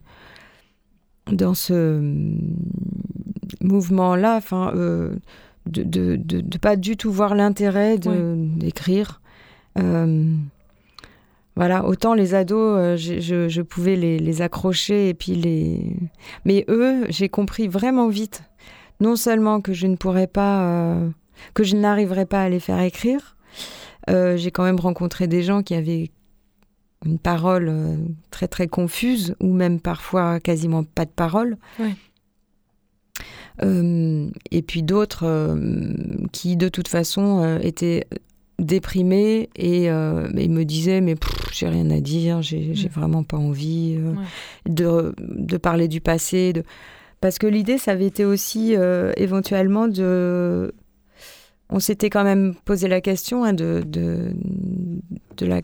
dans 1.31 1.53
ce 1.53 2.01
mouvement-là, 3.61 4.37
enfin, 4.37 4.71
euh, 4.75 5.15
de, 5.67 5.83
de, 5.83 6.15
de, 6.15 6.57
pas 6.57 6.75
du 6.75 6.97
tout 6.97 7.11
voir 7.11 7.35
l'intérêt 7.35 7.97
d'écrire. 7.99 9.21
Euh, 9.77 10.35
voilà, 11.59 11.85
autant 11.85 12.13
les 12.13 12.35
ados, 12.35 12.79
euh, 12.79 12.95
je, 12.95 13.49
je, 13.49 13.61
pouvais 13.61 13.97
les, 13.97 14.17
les, 14.17 14.41
accrocher 14.41 15.09
et 15.09 15.13
puis 15.13 15.35
les. 15.35 15.93
Mais 16.45 16.63
eux, 16.69 17.03
j'ai 17.09 17.27
compris 17.27 17.67
vraiment 17.67 18.07
vite, 18.07 18.43
non 19.01 19.17
seulement 19.17 19.59
que 19.59 19.73
je 19.73 19.85
ne 19.85 19.97
pourrais 19.97 20.27
pas 20.27 20.95
que 21.53 21.65
je 21.65 21.75
n'arriverais 21.75 22.25
pas 22.25 22.43
à 22.43 22.49
les 22.49 22.61
faire 22.61 22.79
écrire. 22.79 23.35
Euh, 24.09 24.37
j'ai 24.37 24.51
quand 24.51 24.63
même 24.63 24.79
rencontré 24.79 25.27
des 25.27 25.43
gens 25.43 25.61
qui 25.61 25.75
avaient 25.75 26.11
une 27.05 27.19
parole 27.19 27.67
euh, 27.69 27.97
très 28.31 28.47
très 28.47 28.67
confuse 28.67 29.35
ou 29.41 29.53
même 29.53 29.81
parfois 29.81 30.39
quasiment 30.39 30.85
pas 30.85 31.03
de 31.03 31.11
parole. 31.11 31.57
Euh, 33.61 34.29
et 34.51 34.61
puis 34.61 34.83
d'autres 34.83 35.57
qui 36.31 36.55
de 36.55 36.69
toute 36.69 36.87
façon 36.87 37.59
étaient 37.61 38.07
déprimés 38.59 39.49
et, 39.55 39.89
me 39.89 40.63
disaient 40.63 41.01
mais 41.01 41.15
j'ai 41.51 41.67
rien 41.67 41.89
à 41.89 41.99
dire, 41.99 42.41
j'ai 42.41 42.73
mm. 42.73 42.87
vraiment 42.93 43.23
pas 43.23 43.37
envie 43.37 43.97
de, 44.67 45.13
de, 45.17 45.57
parler 45.57 45.87
du 45.87 46.01
passé. 46.01 46.53
De... 46.53 46.63
Parce 47.21 47.37
que 47.37 47.47
l'idée, 47.47 47.77
ça 47.77 47.91
avait 47.91 48.07
été 48.07 48.25
aussi 48.25 48.75
éventuellement 49.17 49.87
de 49.87 50.73
on 51.69 51.79
s'était 51.79 52.09
quand 52.09 52.23
même 52.23 52.55
posé 52.65 52.87
la 52.87 52.99
question 52.99 53.43
hein, 53.43 53.53
de, 53.53 53.83
de, 53.85 54.33
la... 55.45 55.61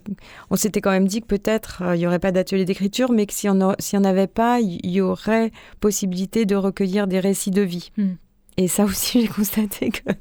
On 0.50 0.56
s'était 0.56 0.80
quand 0.80 0.92
même 0.92 1.08
dit 1.08 1.22
que 1.22 1.25
peut-être 1.25 1.82
euh, 1.82 1.96
il 1.96 2.00
n'y 2.00 2.08
aurait 2.08 2.20
pas 2.20 2.32
d'atelier 2.32 2.64
d'écriture, 2.64 3.12
mais 3.12 3.25
que 3.25 3.34
s'il 3.34 3.52
n'y 3.52 3.64
en, 3.64 4.04
avait 4.04 4.28
pas, 4.28 4.60
il 4.62 4.90
y 4.90 5.02
aurait 5.02 5.52
possibilité 5.80 6.46
de 6.46 6.56
recueillir 6.56 7.08
des 7.08 7.20
récits 7.20 7.52
de 7.52 7.62
vie. 7.62 7.92
Hmm. 7.98 8.14
Et 8.58 8.68
ça 8.68 8.86
aussi, 8.86 9.22
j'ai 9.24 9.28
constaté 9.28 9.90
que, 9.90 10.12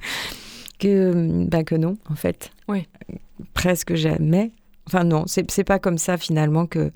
que, 0.78 1.44
ben 1.46 1.64
que 1.64 1.74
non, 1.74 1.96
en 2.10 2.14
fait. 2.14 2.50
Oui. 2.68 2.86
Presque 3.52 3.94
jamais. 3.94 4.52
Enfin 4.86 5.04
non, 5.04 5.24
c'est 5.26 5.64
pas 5.64 5.78
comme 5.78 5.98
ça 5.98 6.18
finalement 6.18 6.66
que 6.66 6.92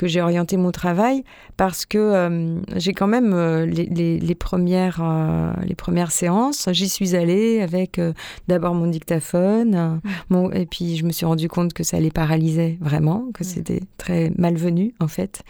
que 0.00 0.06
j'ai 0.06 0.22
orienté 0.22 0.56
mon 0.56 0.70
travail 0.70 1.24
parce 1.58 1.84
que 1.84 1.98
euh, 1.98 2.58
j'ai 2.76 2.94
quand 2.94 3.06
même 3.06 3.34
euh, 3.34 3.66
les, 3.66 4.34
premières, 4.34 5.00
euh, 5.02 5.52
les 5.62 5.74
premières 5.74 6.10
séances, 6.10 6.70
j'y 6.72 6.88
suis 6.88 7.14
allée 7.14 7.60
avec 7.60 8.00
d'abord 8.48 8.74
mon 8.74 8.86
dictaphone, 8.86 10.00
mon, 10.30 10.50
et 10.52 10.64
puis 10.64 10.96
je 10.96 11.04
me 11.04 11.12
suis 11.12 11.26
rendu 11.26 11.48
compte 11.48 11.74
que 11.74 11.82
ça 11.82 12.00
les 12.00 12.10
paralysait 12.10 12.78
vraiment, 12.80 13.26
que 13.34 13.44
c'était 13.44 13.82
très 13.98 14.32
malvenu 14.38 14.94
en 15.00 15.08
fait. 15.08 15.42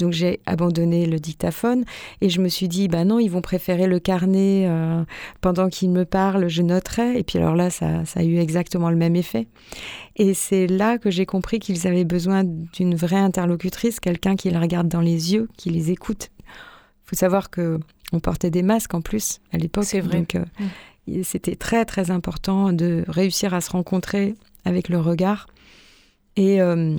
Donc 0.00 0.12
j'ai 0.12 0.40
abandonné 0.46 1.06
le 1.06 1.20
dictaphone 1.20 1.84
et 2.20 2.28
je 2.28 2.40
me 2.40 2.48
suis 2.48 2.66
dit, 2.66 2.88
bah 2.88 3.04
non, 3.04 3.20
ils 3.20 3.28
vont 3.28 3.40
préférer 3.40 3.86
le 3.86 4.00
carnet 4.00 4.68
pendant 5.40 5.68
qu'ils 5.68 5.90
me 5.90 6.04
parlent, 6.04 6.48
je 6.48 6.62
noterai. 6.62 7.18
Et 7.18 7.22
puis 7.22 7.38
alors 7.38 7.54
là, 7.54 7.70
ça, 7.70 8.04
ça 8.04 8.18
a 8.18 8.24
eu 8.24 8.38
exactement 8.38 8.90
le 8.90 8.96
même 8.96 9.14
effet. 9.14 9.46
Et 10.16 10.34
c'est 10.34 10.66
là 10.66 10.98
que 10.98 11.10
j'ai 11.10 11.24
compris 11.24 11.58
qu'ils 11.58 11.86
avaient 11.86 12.04
besoin 12.04 12.44
d'une 12.44 12.94
vraie 12.94 13.16
interlocutrice, 13.16 13.91
quelqu'un 14.00 14.36
qui 14.36 14.50
les 14.50 14.58
regarde 14.58 14.88
dans 14.88 15.00
les 15.00 15.32
yeux, 15.32 15.48
qui 15.56 15.70
les 15.70 15.90
écoute. 15.90 16.30
Il 16.40 17.10
faut 17.10 17.16
savoir 17.16 17.50
que 17.50 17.78
on 18.12 18.20
portait 18.20 18.50
des 18.50 18.62
masques 18.62 18.94
en 18.94 19.00
plus 19.00 19.40
à 19.52 19.56
l'époque. 19.56 19.84
C'est 19.84 20.00
vrai. 20.00 20.18
Donc, 20.18 20.34
euh, 20.34 20.44
mm. 21.08 21.22
c'était 21.22 21.56
très 21.56 21.84
très 21.84 22.10
important 22.10 22.72
de 22.72 23.04
réussir 23.08 23.54
à 23.54 23.60
se 23.60 23.70
rencontrer 23.70 24.34
avec 24.64 24.88
le 24.88 24.98
regard. 24.98 25.46
Et 26.36 26.60
euh, 26.60 26.96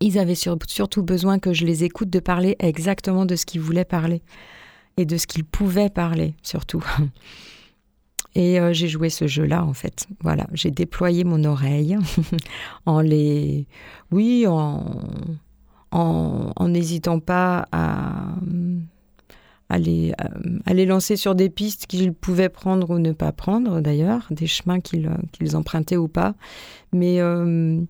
ils 0.00 0.18
avaient 0.18 0.34
surtout 0.34 1.02
besoin 1.02 1.38
que 1.38 1.52
je 1.52 1.64
les 1.64 1.84
écoute 1.84 2.10
de 2.10 2.20
parler 2.20 2.56
exactement 2.58 3.26
de 3.26 3.36
ce 3.36 3.46
qu'ils 3.46 3.60
voulaient 3.60 3.84
parler. 3.84 4.22
et 4.96 5.04
de 5.04 5.16
ce 5.16 5.26
qu'ils 5.26 5.44
pouvaient 5.44 5.90
parler, 5.90 6.34
surtout. 6.42 6.84
Et 8.36 8.58
euh, 8.58 8.72
j'ai 8.72 8.88
joué 8.88 9.10
ce 9.10 9.26
jeu-là, 9.26 9.64
en 9.64 9.74
fait. 9.74 10.08
Voilà, 10.20 10.46
j'ai 10.52 10.70
déployé 10.70 11.24
mon 11.24 11.44
oreille 11.44 11.96
en 12.86 13.00
les... 13.00 13.66
Oui, 14.10 14.46
en 14.48 14.84
n'hésitant 16.68 17.20
pas 17.20 17.68
à, 17.72 18.34
à, 19.68 19.78
les, 19.78 20.86
lancer 20.86 21.16
sur 21.16 21.34
des 21.34 21.48
pistes 21.48 21.86
qu'ils 21.86 22.12
pouvaient 22.12 22.48
prendre 22.48 22.90
ou 22.90 22.98
ne 22.98 23.12
pas 23.12 23.32
prendre, 23.32 23.80
d'ailleurs, 23.80 24.26
des 24.30 24.46
chemins 24.46 24.80
qu'ils 24.80 25.56
empruntaient 25.56 25.96
ou 25.96 26.08
pas. 26.08 26.34
Mais, 26.92 27.20
euh, 27.20 27.80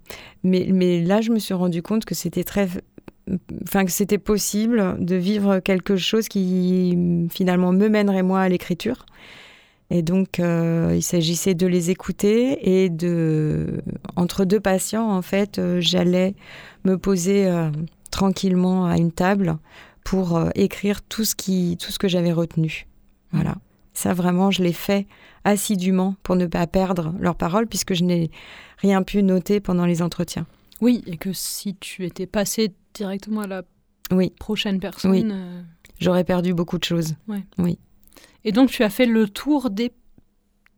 mais, 0.42 0.68
mais 0.73 1.02
là, 1.02 1.20
je 1.20 1.30
me 1.30 1.38
suis 1.38 1.54
rendu 1.54 1.82
compte 1.82 2.04
que 2.04 2.14
c'était 2.14 2.44
très 2.44 2.68
enfin 3.62 3.87
que 3.87 3.90
c'était 3.90 4.18
possible 4.18 4.96
de 4.99 5.16
vivre 5.16 5.58
quelque 5.61 5.96
chose 5.96 6.28
qui 6.28 7.26
finalement 7.30 7.73
me 7.73 7.88
mènerait 7.88 8.23
moi 8.23 8.40
à 8.40 8.49
l'écriture 8.50 9.06
et 9.91 10.03
donc, 10.03 10.41
euh, 10.41 10.93
il 10.95 11.03
s'agissait 11.03 11.55
de 11.55 11.67
les 11.67 11.91
écouter 11.91 12.83
et 12.85 12.88
de, 12.88 13.83
entre 14.17 14.45
deux 14.45 14.61
patients, 14.61 15.11
en 15.11 15.23
fait, 15.23 15.59
euh, 15.59 15.81
j'allais 15.81 16.35
me 16.85 16.97
poser 16.97 17.47
euh, 17.47 17.71
tranquillement 18.11 18.87
à 18.87 18.97
une 18.97 19.12
table 19.12 19.59
pour 20.03 20.38
écrire 20.55 21.00
tout 21.03 21.25
ce 21.25 21.35
qui, 21.35 21.79
tout 21.81 21.91
ce 21.91 21.99
que 21.99 22.09
j'avais 22.09 22.33
retenu. 22.33 22.87
Voilà. 23.33 23.57
Ça, 23.95 24.12
vraiment, 24.12 24.50
je 24.50 24.62
l'ai 24.62 24.75
fait 24.75 25.07
assidûment 25.45 26.17
pour 26.23 26.37
ne 26.37 26.47
pas 26.47 26.67
perdre 26.67 27.14
leurs 27.19 27.37
paroles, 27.37 27.67
puisque 27.67 27.95
je 27.95 28.05
n'ai 28.05 28.31
rien 28.79 29.03
pu 29.03 29.23
noter 29.23 29.61
pendant 29.61 29.87
les 29.87 30.03
entretiens. 30.03 30.47
Oui, 30.83 31.03
et 31.07 31.17
que 31.17 31.33
si 31.33 31.75
tu 31.76 32.05
étais 32.05 32.26
passé 32.26 32.75
directement 32.93 33.43
à 33.43 33.47
la 33.47 33.62
oui. 34.11 34.31
prochaine 34.38 34.79
personne, 34.79 35.11
oui. 35.11 35.25
j'aurais 36.00 36.25
perdu 36.25 36.53
beaucoup 36.53 36.76
de 36.76 36.85
choses. 36.85 37.14
Oui. 37.59 37.79
Et 38.45 38.53
donc, 38.53 38.71
tu 38.71 38.83
as 38.83 38.91
fait 38.91 39.07
le 39.07 39.29
tour 39.29 39.71
des, 39.71 39.93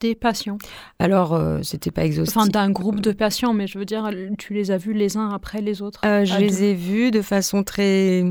des 0.00 0.14
patients 0.14 0.58
Alors, 0.98 1.34
euh, 1.34 1.60
c'était 1.62 1.90
pas 1.90 2.04
exhaustif. 2.04 2.36
Enfin, 2.36 2.48
d'un 2.48 2.70
groupe 2.70 3.00
de 3.00 3.12
patients, 3.12 3.54
mais 3.54 3.66
je 3.66 3.78
veux 3.78 3.84
dire, 3.84 4.10
tu 4.38 4.54
les 4.54 4.70
as 4.70 4.78
vus 4.78 4.92
les 4.92 5.16
uns 5.16 5.30
après 5.30 5.60
les 5.60 5.82
autres 5.82 6.00
euh, 6.04 6.24
Je 6.24 6.38
les 6.38 6.64
ai 6.64 6.74
vus 6.74 7.10
de 7.10 7.22
façon 7.22 7.62
très 7.62 8.24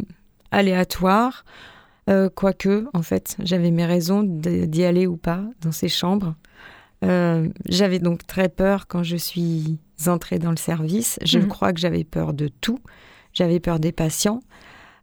aléatoire. 0.51 1.43
Euh, 2.09 2.29
quoique, 2.33 2.87
en 2.93 3.01
fait, 3.01 3.35
j'avais 3.39 3.71
mes 3.71 3.85
raisons 3.85 4.23
d'y 4.23 4.83
aller 4.83 5.07
ou 5.07 5.17
pas 5.17 5.43
dans 5.61 5.71
ces 5.71 5.89
chambres. 5.89 6.35
j'avais 7.01 7.99
donc 7.99 8.25
très 8.25 8.49
peur 8.49 8.87
quand 8.87 9.03
je 9.03 9.17
suis 9.17 9.79
entrée 10.07 10.39
dans 10.39 10.51
le 10.51 10.57
service. 10.57 11.19
Je 11.23 11.39
mhm. 11.39 11.47
crois 11.47 11.73
que 11.73 11.79
j'avais 11.79 12.03
peur 12.03 12.33
de 12.33 12.47
tout. 12.47 12.79
J'avais 13.33 13.59
peur 13.59 13.79
des 13.79 13.91
patients, 13.91 14.39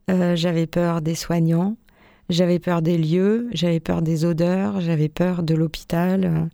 j'avais 0.09 0.67
peur 0.67 1.03
des 1.03 1.15
soignants, 1.15 1.77
j'avais 2.33 2.59
peur 2.59 2.83
des 2.83 2.99
lieux, 2.99 3.49
j'avais 3.53 3.81
peur 3.81 4.03
des 4.03 4.25
odeurs, 4.25 4.81
j'avais 4.81 5.09
peur 5.09 5.43
de 5.43 5.55
l'hôpital. 5.55 6.49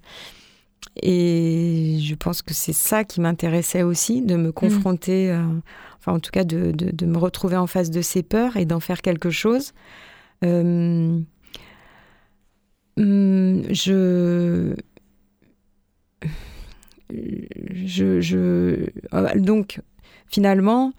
Et 1.03 1.99
je 2.01 2.15
pense 2.15 2.43
que 2.43 2.55
c'est 2.55 2.73
ça 2.73 3.05
qui 3.05 3.21
m'intéressait 3.21 3.83
aussi, 3.83 4.23
de 4.23 4.37
me 4.37 4.53
confronter, 4.53 5.31
euh, 5.31 5.43
enfin 5.99 6.13
en 6.13 6.19
tout 6.19 6.31
cas 6.31 6.45
de, 6.45 6.73
de, 6.73 7.07
me 7.07 7.19
retrouver 7.19 7.57
en 7.57 7.67
face 7.67 7.91
de 7.91 8.03
ces 8.03 8.23
peurs 8.23 8.57
et 8.57 8.65
d'en 8.65 8.81
faire 8.81 9.01
quelque 9.01 9.31
chose. 9.31 9.73
Euh, 10.45 11.19
hum, 12.97 13.63
je, 13.71 14.75
je, 17.11 18.21
je, 18.21 19.39
donc 19.39 19.81
finalement, 20.27 20.93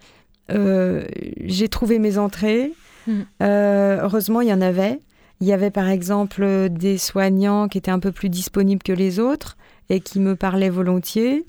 euh, 0.50 1.04
j'ai 1.44 1.68
trouvé 1.68 1.98
mes 1.98 2.18
entrées, 2.18 2.72
Mm. 3.10 3.20
Euh, 3.42 3.98
heureusement, 4.02 4.40
il 4.40 4.48
y 4.48 4.52
en 4.52 4.60
avait. 4.60 5.00
Il 5.40 5.46
y 5.46 5.52
avait 5.52 5.70
par 5.70 5.88
exemple 5.88 6.68
des 6.70 6.98
soignants 6.98 7.68
qui 7.68 7.78
étaient 7.78 7.90
un 7.90 7.98
peu 7.98 8.12
plus 8.12 8.28
disponibles 8.28 8.82
que 8.82 8.92
les 8.92 9.18
autres 9.18 9.56
et 9.88 10.00
qui 10.00 10.20
me 10.20 10.36
parlaient 10.36 10.68
volontiers. 10.68 11.44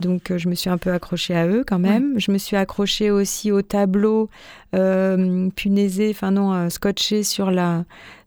Donc 0.00 0.30
euh, 0.30 0.38
je 0.38 0.48
me 0.48 0.54
suis 0.54 0.70
un 0.70 0.78
peu 0.78 0.92
accrochée 0.92 1.34
à 1.34 1.46
eux 1.46 1.64
quand 1.66 1.78
même. 1.78 2.18
Je 2.18 2.30
me 2.30 2.38
suis 2.38 2.56
accrochée 2.56 3.10
aussi 3.10 3.50
au 3.50 3.62
tableau 3.62 4.28
euh, 4.74 5.48
punaisé, 5.56 6.10
enfin 6.10 6.30
non, 6.30 6.52
euh, 6.52 6.68
scotché 6.68 7.22
sur 7.22 7.50
la, 7.50 7.84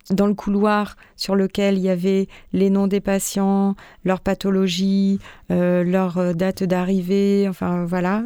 dans 0.10 0.26
le 0.26 0.34
couloir 0.34 0.96
sur 1.16 1.36
lequel 1.36 1.78
il 1.78 1.84
y 1.84 1.90
avait 1.90 2.28
les 2.54 2.70
noms 2.70 2.88
des 2.88 3.02
patients, 3.02 3.76
leur 4.04 4.22
pathologie, 4.22 5.20
leur 5.50 6.34
date 6.34 6.64
d'arrivée, 6.64 7.46
enfin 7.48 7.86
voilà, 7.86 8.24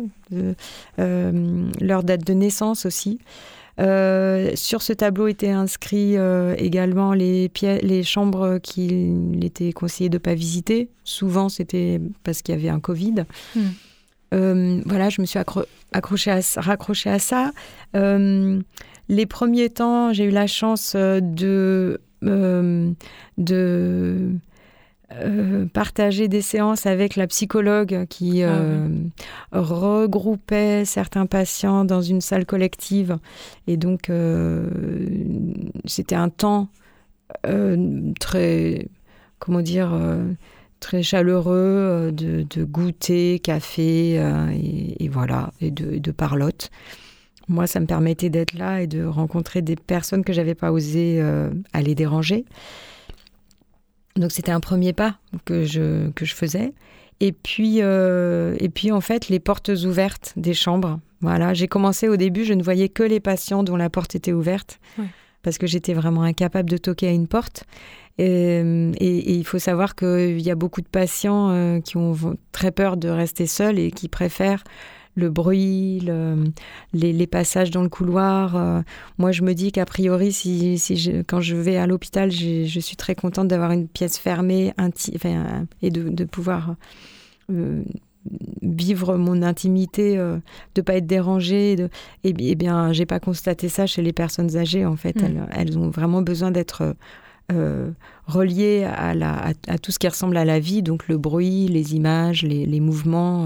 leur 0.97 2.04
date 2.04 2.23
de 2.26 2.34
naissance 2.34 2.86
aussi. 2.86 3.19
Euh, 3.79 4.51
sur 4.55 4.81
ce 4.81 4.93
tableau 4.93 5.27
étaient 5.27 5.49
inscrits 5.49 6.17
euh, 6.17 6.55
également 6.57 7.13
les, 7.13 7.51
les 7.62 8.03
chambres 8.03 8.59
qu'il 8.59 9.43
était 9.43 9.73
conseillé 9.73 10.09
de 10.09 10.15
ne 10.15 10.19
pas 10.19 10.36
visiter. 10.36 10.89
Souvent, 11.03 11.49
c'était 11.49 11.99
parce 12.23 12.41
qu'il 12.41 12.55
y 12.55 12.57
avait 12.57 12.69
un 12.69 12.79
Covid. 12.79 13.25
Hmm. 13.55 13.62
Euh, 14.33 14.81
voilà, 14.86 15.09
je 15.09 15.21
me 15.21 15.25
suis 15.25 15.39
accrochée 15.91 16.31
à, 16.31 16.39
raccrochée 16.57 17.09
à 17.09 17.19
ça. 17.19 17.51
les 17.93 19.25
premiers 19.25 19.69
temps, 19.69 20.13
j'ai 20.13 20.25
eu 20.25 20.31
la 20.31 20.47
chance 20.47 20.95
de, 20.95 21.99
de 22.21 22.93
euh, 25.12 25.66
partager 25.66 26.28
des 26.28 26.42
séances 26.42 26.86
avec 26.86 27.16
la 27.18 27.28
psychologue 27.28 28.06
qui 28.10 28.42
ah 28.42 28.56
euh, 28.56 28.88
regroupait 29.52 30.86
certains 30.86 31.26
patients 31.26 31.86
dans 31.86 32.02
une 32.02 32.22
salle 32.22 32.46
collective. 32.46 33.18
Et 33.68 33.78
donc, 33.78 34.10
euh, 34.10 34.68
c'était 35.86 36.16
un 36.16 36.30
temps 36.30 36.70
très, 38.20 38.88
comment 39.39 39.62
dire, 39.62 39.92
très 40.80 41.02
chaleureux 41.02 42.12
de, 42.13 42.63
goûter, 42.63 43.39
café, 43.39 44.22
et, 45.00 45.10
voilà, 45.10 45.52
et 45.60 45.72
de, 45.72 45.98
de 45.98 46.12
parlotte. 46.12 46.70
Moi, 47.48 47.66
ça 47.66 47.80
me 47.80 47.88
permettait 47.88 48.30
d'être 48.30 48.54
là 48.54 48.82
et 48.82 48.88
de 48.88 49.04
rencontrer 49.04 49.62
des 49.62 49.76
personnes 49.76 50.24
que 50.24 50.32
j'avais 50.32 50.56
pas 50.56 50.72
osé 50.72 51.22
aller 51.74 51.96
déranger. 51.96 52.46
Donc 54.15 54.32
c'était 54.32 54.52
un 54.52 54.60
premier 54.60 54.93
pas 54.93 55.17
que 55.45 55.63
je, 55.63 56.10
que 56.12 56.26
je 56.26 56.36
faisais. 56.36 56.73
Et 57.19 57.32
puis, 57.32 57.78
euh, 57.82 58.56
et 58.60 58.69
puis 58.69 58.91
en 58.91 59.02
fait, 59.02 59.30
les 59.30 59.39
portes 59.39 59.69
ouvertes 59.69 60.34
des 60.36 60.54
chambres. 60.54 60.99
Voilà, 61.21 61.54
j'ai 61.54 61.67
commencé 61.67 62.10
au 62.10 62.17
début, 62.17 62.43
je 62.43 62.54
ne 62.54 62.62
voyais 62.62 62.89
que 62.89 63.04
les 63.04 63.21
patients 63.21 63.63
dont 63.63 63.78
la 63.78 63.89
porte 63.89 64.13
était 64.13 64.34
ouverte, 64.34 64.82
parce 65.41 65.58
que 65.58 65.67
j'étais 65.67 65.93
vraiment 65.93 66.23
incapable 66.23 66.69
de 66.69 66.76
toquer 66.76 67.08
à 67.08 67.12
une 67.12 67.28
porte. 67.28 67.63
Et, 68.17 68.60
et, 68.99 69.34
il 69.34 69.45
faut 69.45 69.58
savoir 69.58 69.95
qu'il 69.95 70.41
y 70.41 70.52
a 70.52 70.56
beaucoup 70.56 70.82
de 70.82 70.88
patients 70.88 71.49
euh, 71.49 71.80
qui 71.80 71.95
ont 71.95 72.13
très 72.52 72.71
peur 72.71 72.97
de 72.97 73.08
rester 73.08 73.47
seuls 73.47 73.80
et 73.80 73.89
qui 73.89 74.10
préfèrent 74.10 74.63
le 75.15 75.30
bruit, 75.30 76.02
les, 76.93 77.28
passages 77.28 77.71
dans 77.71 77.84
le 77.84 77.89
couloir. 77.89 78.56
Euh, 78.56 78.82
moi, 79.17 79.32
je 79.32 79.43
me 79.43 79.54
dis 79.54 79.71
qu'a 79.71 79.86
priori, 79.86 80.32
si, 80.32 80.80
quand 81.28 81.41
je 81.41 81.56
vais 81.56 81.78
à 81.78 81.88
l'hôpital, 81.88 82.32
je 82.32 82.80
suis 82.80 82.95
très 82.95 83.15
contente 83.15 83.47
d'avoir 83.47 83.71
une 83.71 83.88
pièce 83.88 84.17
fermée 84.17 84.73
et 85.82 85.91
de, 85.91 86.23
pouvoir 86.26 86.76
euh, 87.52 87.84
vivre 88.62 89.17
mon 89.17 89.41
intimité, 89.43 90.17
euh, 90.17 90.38
de 90.76 90.82
pas 90.82 90.95
être 90.95 91.08
dérangée. 91.08 91.76
De... 91.76 91.89
Et, 92.23 92.34
eh 92.38 92.56
bien, 92.56 92.91
j'ai 92.91 93.06
pas 93.06 93.19
constaté 93.19 93.69
ça 93.69 93.86
chez 93.86 94.02
les 94.02 94.13
personnes 94.13 94.58
âgées. 94.58 94.86
En 94.86 94.95
fait, 94.95 95.21
mm. 95.21 95.47
elles, 95.52 95.78
ont 95.78 95.89
vraiment 95.89 96.21
besoin 96.21 96.52
d'être 96.52 96.95
reliées 98.26 98.84
à, 98.84 99.13
la, 99.13 99.52
à, 99.67 99.78
tout 99.78 99.91
ce 99.91 99.99
qui 99.99 100.08
ressemble 100.08 100.38
à 100.38 100.45
la 100.45 100.60
vie, 100.60 100.82
donc 100.82 101.08
le 101.08 101.19
bruit, 101.19 101.67
les 101.67 101.93
images, 101.93 102.41
les, 102.41 102.80
mouvements. 102.80 103.45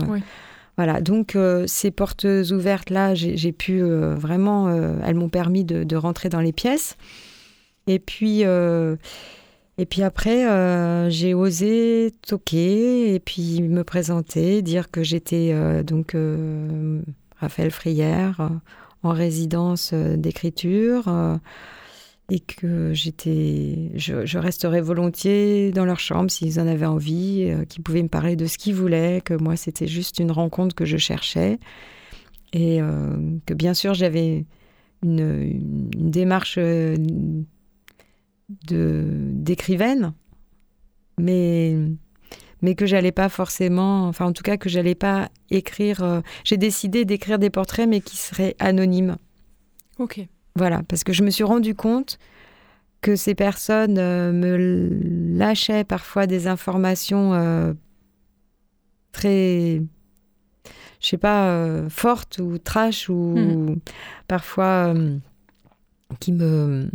Voilà, 0.78 1.02
donc 1.02 1.36
euh, 1.36 1.66
ces 1.66 1.90
portes 1.90 2.26
ouvertes-là, 2.26 3.16
j'ai 3.16 3.52
pu 3.52 3.82
euh, 3.82 4.14
vraiment, 4.14 4.68
euh, 4.68 4.94
elles 5.04 5.16
m'ont 5.16 5.28
permis 5.28 5.64
de, 5.64 5.96
rentrer 5.96 6.30
dans 6.30 6.40
les 6.40 6.54
pièces. 6.54 6.98
Et 7.88 7.98
puis, 7.98 8.42
et 8.42 9.86
puis 9.86 10.04
après, 10.04 11.10
j'ai 11.10 11.34
osé 11.34 12.14
toquer 12.28 13.16
et 13.16 13.20
puis 13.20 13.62
me 13.62 13.84
présenter, 13.86 14.62
dire 14.62 14.92
que 14.92 15.04
j'étais 15.04 15.56
donc 15.84 16.14
Raphaël 17.40 17.72
Frière 17.72 18.50
en 19.04 19.12
résidence 19.12 19.94
d'écriture 19.94 21.06
et 22.30 22.40
que 22.40 22.94
j'étais, 22.94 23.92
je, 23.96 24.38
resterais 24.38 24.82
volontiers 24.82 25.72
dans 25.72 25.86
leur 25.86 26.00
chambre 26.00 26.30
s'ils 26.30 26.60
en 26.60 26.68
avaient 26.68 26.86
envie, 26.86 27.46
euh, 27.50 27.64
qu'ils 27.64 27.84
pouvaient 27.84 28.04
me 28.04 28.10
parler 28.10 28.36
de 28.36 28.46
ce 28.46 28.58
qu'ils 28.58 28.76
voulaient, 28.76 29.22
que 29.24 29.34
moi 29.34 29.56
c'était 29.56 29.88
juste 29.88 30.20
une 30.20 30.32
rencontre 30.32 30.76
que 30.76 30.84
je 30.84 30.98
cherchais 30.98 31.58
et 32.52 32.82
euh, 32.82 33.16
que 33.46 33.54
bien 33.54 33.74
sûr 33.74 33.94
j'avais 33.94 34.46
une, 35.04 35.62
démarche 35.96 36.58
euh, 36.58 36.98
de 38.68 39.06
d'écrivaine, 39.32 40.14
mais 41.18 41.78
mais 42.62 42.76
que 42.76 42.86
j'allais 42.86 43.12
pas 43.12 43.30
forcément, 43.30 44.08
enfin 44.08 44.26
en 44.26 44.34
tout 44.34 44.44
cas 44.44 44.58
que 44.58 44.68
j'allais 44.68 44.96
pas 44.96 45.30
écrire. 45.50 46.24
J'ai 46.44 46.58
décidé 46.58 47.06
d'écrire 47.06 47.40
des 47.40 47.52
portraits 47.52 47.88
mais 47.88 48.02
qui 48.02 48.18
seraient 48.18 48.56
anonymes. 48.60 49.18
Ok. 50.00 50.28
Voilà, 50.58 50.82
parce 50.88 51.04
que 51.04 51.14
je 51.14 51.24
me 51.24 51.30
suis 51.30 51.44
rendu 51.44 51.76
compte 51.76 52.20
que 53.02 53.16
ces 53.16 53.36
personnes 53.36 53.96
me 53.96 55.38
lâchaient 55.38 55.84
parfois 55.84 56.26
des 56.28 56.48
informations 56.48 57.76
très 59.12 59.82
je 61.00 61.08
sais 61.08 61.18
pas, 61.18 61.88
fortes 61.90 62.40
ou 62.40 62.58
trash 62.58 63.08
ou 63.08 63.36
hmm. 63.38 63.76
parfois 64.28 64.96
qui 66.20 66.32
me 66.32 66.90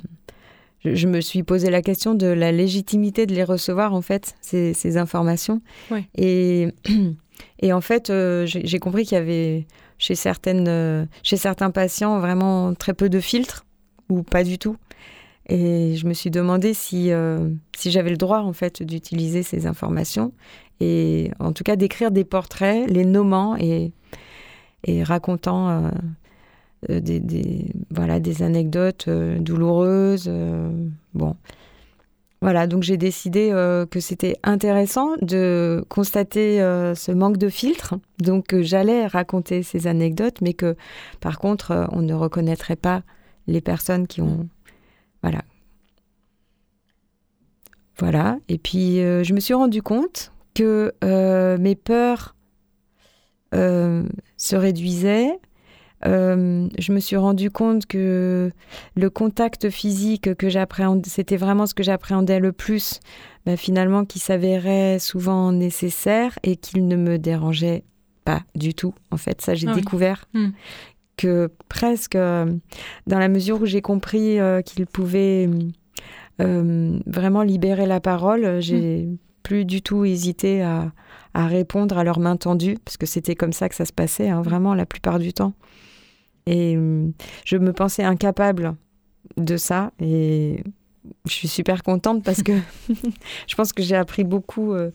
je, 0.85 1.07
me 1.07 1.21
suis 1.21 1.43
posé 1.43 1.71
la 1.71 1.83
question 1.83 2.15
de 2.15 2.27
la 2.27 2.53
légitimité 2.53 3.27
de 3.27 3.35
les 3.35 3.45
recevoir, 3.45 3.95
en 3.95 4.03
fait, 4.03 4.35
ces, 4.41 4.97
informations. 4.97 5.63
Et, 6.17 6.69
et 7.61 7.73
en 7.73 7.81
fait, 7.81 8.11
euh, 8.11 8.45
j'ai 8.47 8.79
compris 8.79 9.05
qu'il 9.05 9.17
y 9.17 9.21
avait 9.21 9.67
chez, 10.03 10.17
certaines, 10.17 10.67
euh, 10.67 11.07
chez 11.23 11.37
certains 11.37 11.71
patients 11.71 12.19
vraiment 12.19 12.75
très 12.75 12.93
peu 12.93 13.09
de 13.09 13.21
filtres, 13.21 13.65
ou 14.09 14.25
pas 14.25 14.43
du 14.43 14.59
tout. 14.59 14.77
Et 15.49 15.95
je 15.95 16.07
me 16.09 16.13
suis 16.13 16.31
demandé 16.31 16.75
si, 16.75 17.13
euh, 17.13 17.49
si 17.77 17.93
j'avais 17.93 18.11
le 18.11 18.17
droit, 18.17 18.41
en 18.41 18.53
fait, 18.53 18.83
d'utiliser 18.83 19.45
ces 19.45 19.65
informations. 19.69 20.33
Et 20.81 21.31
en 21.39 21.53
tout 21.53 21.63
cas, 21.63 21.77
d'écrire 21.77 22.11
des 22.11 22.25
portraits, 22.25 22.91
les 22.91 23.05
nommant 23.05 23.57
et, 23.57 23.93
et 24.83 25.05
racontant 25.05 25.91
euh, 26.89 27.01
des, 27.01 27.67
voilà, 27.91 28.19
des 28.19 28.43
anecdotes 28.43 29.09
douloureuses. 29.09 30.29
Bon. 31.15 31.37
Voilà, 32.43 32.67
donc 32.67 32.83
j'ai 32.83 32.97
décidé 32.97 33.51
que 33.89 34.01
c'était 34.01 34.37
intéressant 34.43 35.11
de 35.23 35.85
constater 35.89 36.59
ce 36.97 37.13
manque 37.13 37.37
de 37.37 37.49
filtre. 37.49 37.95
Donc 38.19 38.55
j'allais 38.63 39.07
raconter 39.07 39.63
ces 39.63 39.87
anecdotes, 39.87 40.41
mais 40.41 40.53
que 40.53 40.75
par 41.21 41.39
contre, 41.39 41.89
on 41.93 42.03
ne 42.03 42.13
reconnaîtrait 42.13 42.75
pas 42.75 43.05
les 43.47 43.61
personnes 43.61 44.09
qui 44.09 44.21
ont. 44.23 44.49
Voilà. 45.23 45.43
Voilà. 47.99 48.39
Et 48.49 48.59
puis 48.59 48.97
je 48.97 49.33
me 49.33 49.39
suis 49.39 49.55
rendu 49.55 49.81
compte 49.81 50.33
que 50.53 50.93
mes 51.59 51.77
peurs 51.77 52.35
se 53.53 54.57
réduisaient 54.57 55.39
euh, 56.07 56.69
je 56.79 56.93
me 56.93 57.01
suis 57.01 57.17
rendu 57.17 57.51
compte 57.51 57.87
que 57.87 58.51
le 58.97 59.11
contact 59.11 59.71
physique 59.71 60.35
que 60.35 60.49
j'appréhendais, 60.49 61.09
c'était 61.09 61.37
vraiment 61.37 61.67
ce 61.67 61.75
que 61.75 61.83
j'appréhendais 61.83 62.41
le 62.41 62.53
plus, 62.53 63.01
bah, 63.47 63.57
finalement, 63.57 64.05
qui 64.05 64.19
s'avérait 64.19 64.99
souvent 64.99 65.53
nécessaire 65.53 66.39
et 66.43 66.57
qu'il 66.57 66.87
ne 66.89 66.97
me 66.97 67.19
dérangeait 67.19 67.85
pas 68.25 68.43
du 68.55 68.75
tout. 68.75 68.95
En 69.11 69.17
fait, 69.17 69.41
ça, 69.41 69.55
j'ai 69.55 69.69
ah 69.69 69.75
découvert 69.75 70.25
hmm. 70.35 70.51
que 71.17 71.51
presque, 71.69 72.17
euh, 72.17 72.53
dans 73.07 73.19
la 73.19 73.29
mesure 73.29 73.63
où 73.63 73.67
j'ai 73.67 73.83
compris 73.83 74.41
euh, 74.41 74.63
qu'il 74.63 74.87
pouvait 74.87 75.49
vraiment 76.39 77.43
libérer 77.43 77.87
la 77.87 78.01
parole, 78.01 78.61
j'ai 78.61 79.07
hmm. 79.07 79.17
plus 79.45 79.65
du 79.65 79.81
tout 79.81 80.05
hésité 80.05 80.61
à, 80.63 80.91
répondre 81.35 81.97
à 81.97 82.03
leur 82.03 82.19
main 82.19 82.37
tendue, 82.37 82.77
parce 82.85 82.97
que 82.97 83.07
c'était 83.07 83.37
comme 83.37 83.53
ça 83.53 83.69
que 83.69 83.77
ça 83.77 83.85
se 83.85 83.93
passait, 83.93 84.29
hein, 84.29 84.43
vraiment 84.43 84.75
la 84.75 84.85
plupart 84.85 85.21
du 85.21 85.33
temps. 85.33 85.55
Et 86.47 86.77
hum, 86.77 87.13
je 87.45 87.57
me 87.57 87.73
pensais 87.73 88.03
incapable 88.03 88.75
de 89.37 89.57
ça. 89.57 89.93
Et 90.01 90.63
je 91.27 91.33
suis 91.33 91.49
super 91.49 91.83
contente 91.83 92.23
parce 92.25 92.43
que 92.43 92.53
je 93.47 93.55
pense 93.55 93.73
que 93.73 93.83
j'ai 93.83 93.97
appris 93.97 94.25
beaucoup. 94.25 94.73
Euh, 94.73 94.91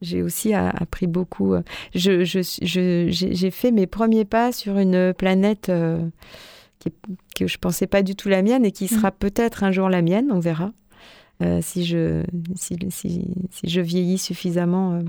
j'ai 0.00 0.22
aussi 0.22 0.54
appris 0.54 1.08
beaucoup. 1.08 1.54
Euh, 1.54 1.62
je, 1.94 2.22
j'ai 2.22 3.50
fait 3.50 3.72
mes 3.72 3.86
premiers 3.88 4.24
pas 4.24 4.52
sur 4.52 4.78
une 4.78 5.12
planète 5.12 5.70
euh, 5.70 6.08
que 7.34 7.48
je 7.48 7.58
pensais 7.58 7.88
pas 7.88 8.02
du 8.02 8.14
tout 8.14 8.28
la 8.28 8.42
mienne 8.42 8.64
et 8.64 8.70
qui 8.70 8.84
mmh. 8.84 8.88
sera 8.88 9.10
peut-être 9.10 9.64
un 9.64 9.72
jour 9.72 9.88
la 9.88 10.02
mienne, 10.02 10.30
on 10.30 10.38
verra. 10.38 10.72
si, 11.62 11.84
je, 11.84 12.22
si, 12.54 12.76
si, 12.90 13.26
si, 13.50 13.68
je 13.68 13.80
vieillis 13.80 14.18
suffisamment. 14.18 15.00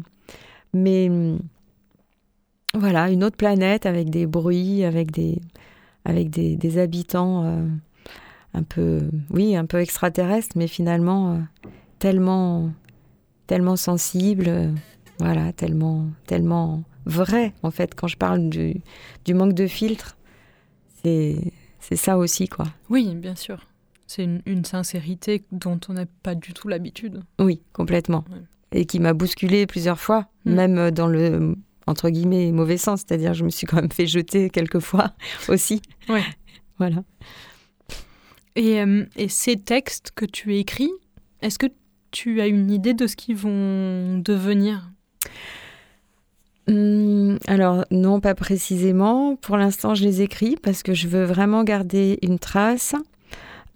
mais 0.74 1.08
hum, 1.08 1.40
voilà, 2.76 3.10
une 3.10 3.24
autre 3.24 3.38
planète 3.38 3.86
avec 3.86 4.10
des 4.10 4.28
bruits, 4.28 4.84
avec 4.84 5.12
des, 5.12 5.42
avec 6.06 6.30
des, 6.30 6.78
habitants 6.78 7.44
euh, 7.46 7.68
un 8.54 8.64
peu, 8.64 9.02
oui, 9.32 9.56
un 9.56 9.66
peu 9.66 9.80
extraterrestres, 9.80 10.56
mais 10.56 10.68
finalement 10.68 11.34
euh, 11.34 11.40
tellement, 11.98 12.72
tellement 13.48 13.76
sensibles, 13.76 14.48
euh, 14.48 14.72
voilà, 15.20 15.52
tellement, 15.52 16.08
tellement 16.28 16.84
vrai 17.06 17.54
en 17.64 17.72
fait. 17.72 17.96
Quand 17.96 18.08
je 18.08 18.18
parle 18.18 18.50
du, 18.50 18.82
du 19.26 19.34
manque 19.34 19.54
de 19.54 19.66
filtre, 19.66 20.16
c'est, 21.04 21.38
c'est 21.80 21.96
ça 21.96 22.18
aussi, 22.18 22.48
quoi. 22.48 22.68
Oui, 22.90 23.16
bien 23.16 23.36
sûr. 23.36 23.66
C'est 24.06 24.28
une, 24.46 24.66
sincérité 24.66 25.44
dont 25.52 25.80
on 25.88 25.94
n'a 25.94 26.06
pas 26.24 26.34
du 26.34 26.54
tout 26.54 26.68
l'habitude. 26.68 27.22
Oui, 27.40 27.62
complètement. 27.74 28.26
Et 28.72 28.86
qui 28.86 29.00
m'a 29.00 29.14
bousculé 29.14 29.68
plusieurs 29.68 30.00
fois, 30.00 30.28
mm. 30.46 30.54
même 30.54 30.92
dans 30.92 31.06
le 31.06 31.56
entre 31.90 32.10
guillemets, 32.10 32.52
mauvais 32.52 32.78
sens. 32.78 33.04
C'est-à-dire, 33.06 33.34
je 33.34 33.44
me 33.44 33.50
suis 33.50 33.66
quand 33.66 33.78
même 33.78 33.92
fait 33.92 34.08
jeter 34.08 34.50
quelques 34.50 34.80
fois 34.80 35.14
aussi. 35.50 35.82
Ouais. 36.08 36.24
voilà. 36.78 37.04
Et, 38.56 38.80
euh, 38.82 39.06
et, 39.16 39.28
ces 39.28 39.58
textes 39.58 40.12
que 40.16 40.26
tu 40.26 40.56
écris, 40.56 40.92
est-ce 41.42 41.58
que 41.58 41.68
tu 42.12 42.42
as 42.42 42.48
une 42.48 42.72
idée 42.72 42.94
de 42.94 43.08
ce 43.08 43.16
qu'ils 43.16 43.36
vont 43.36 44.20
devenir? 44.20 44.92
Hum, 46.68 47.40
alors 47.48 47.86
non, 47.90 48.20
pas 48.20 48.36
précisément. 48.36 49.36
Pour 49.36 49.58
l'instant, 49.58 49.96
je 49.96 50.04
les 50.04 50.22
écris 50.22 50.56
parce 50.62 50.84
que 50.84 50.94
je 50.94 51.08
veux 51.08 51.24
vraiment 51.24 51.64
garder 51.64 52.20
une 52.22 52.38
trace. 52.38 52.96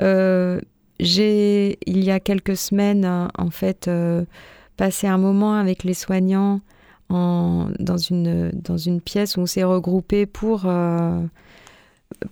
Euh, 0.02 0.60
j'ai, 1.00 1.80
il 1.86 2.04
y 2.04 2.12
a 2.12 2.20
quelques 2.20 2.58
semaines, 2.58 3.30
en 3.38 3.50
fait, 3.50 3.88
euh, 3.88 4.26
passé 4.78 5.08
un 5.08 5.18
moment 5.18 5.56
avec 5.56 5.84
les 5.84 5.94
soignants 5.94 6.62
dans, 7.10 7.98
une, 7.98 8.52
dans 8.52 8.78
une 8.78 9.02
pièce 9.02 9.38
où 9.38 9.42
on 9.42 9.46
s'est 9.46 9.64
regroupé 9.64 10.26
pour, 10.26 10.64
euh, 10.66 11.22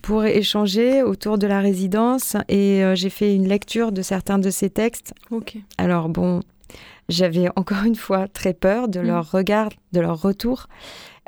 pour 0.01 0.25
échanger 0.25 1.03
autour 1.03 1.37
de 1.37 1.47
la 1.47 1.59
résidence 1.59 2.35
et 2.49 2.83
euh, 2.83 2.95
j'ai 2.95 3.09
fait 3.09 3.35
une 3.35 3.47
lecture 3.47 3.91
de 3.91 4.01
certains 4.01 4.39
de 4.39 4.49
ces 4.49 4.69
textes. 4.69 5.13
Ok. 5.29 5.57
Alors 5.77 6.09
bon, 6.09 6.41
j'avais 7.09 7.49
encore 7.55 7.83
une 7.85 7.95
fois 7.95 8.27
très 8.27 8.53
peur 8.53 8.87
de 8.87 8.99
mm. 8.99 9.07
leur 9.07 9.31
regard, 9.31 9.69
de 9.93 9.99
leur 9.99 10.21
retour. 10.21 10.67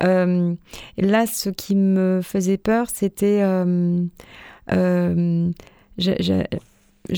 Euh, 0.04 0.54
là, 0.98 1.28
ce 1.28 1.50
qui 1.50 1.76
me 1.76 2.22
faisait 2.24 2.58
peur, 2.58 2.88
c'était 2.90 3.42
je 5.98 6.44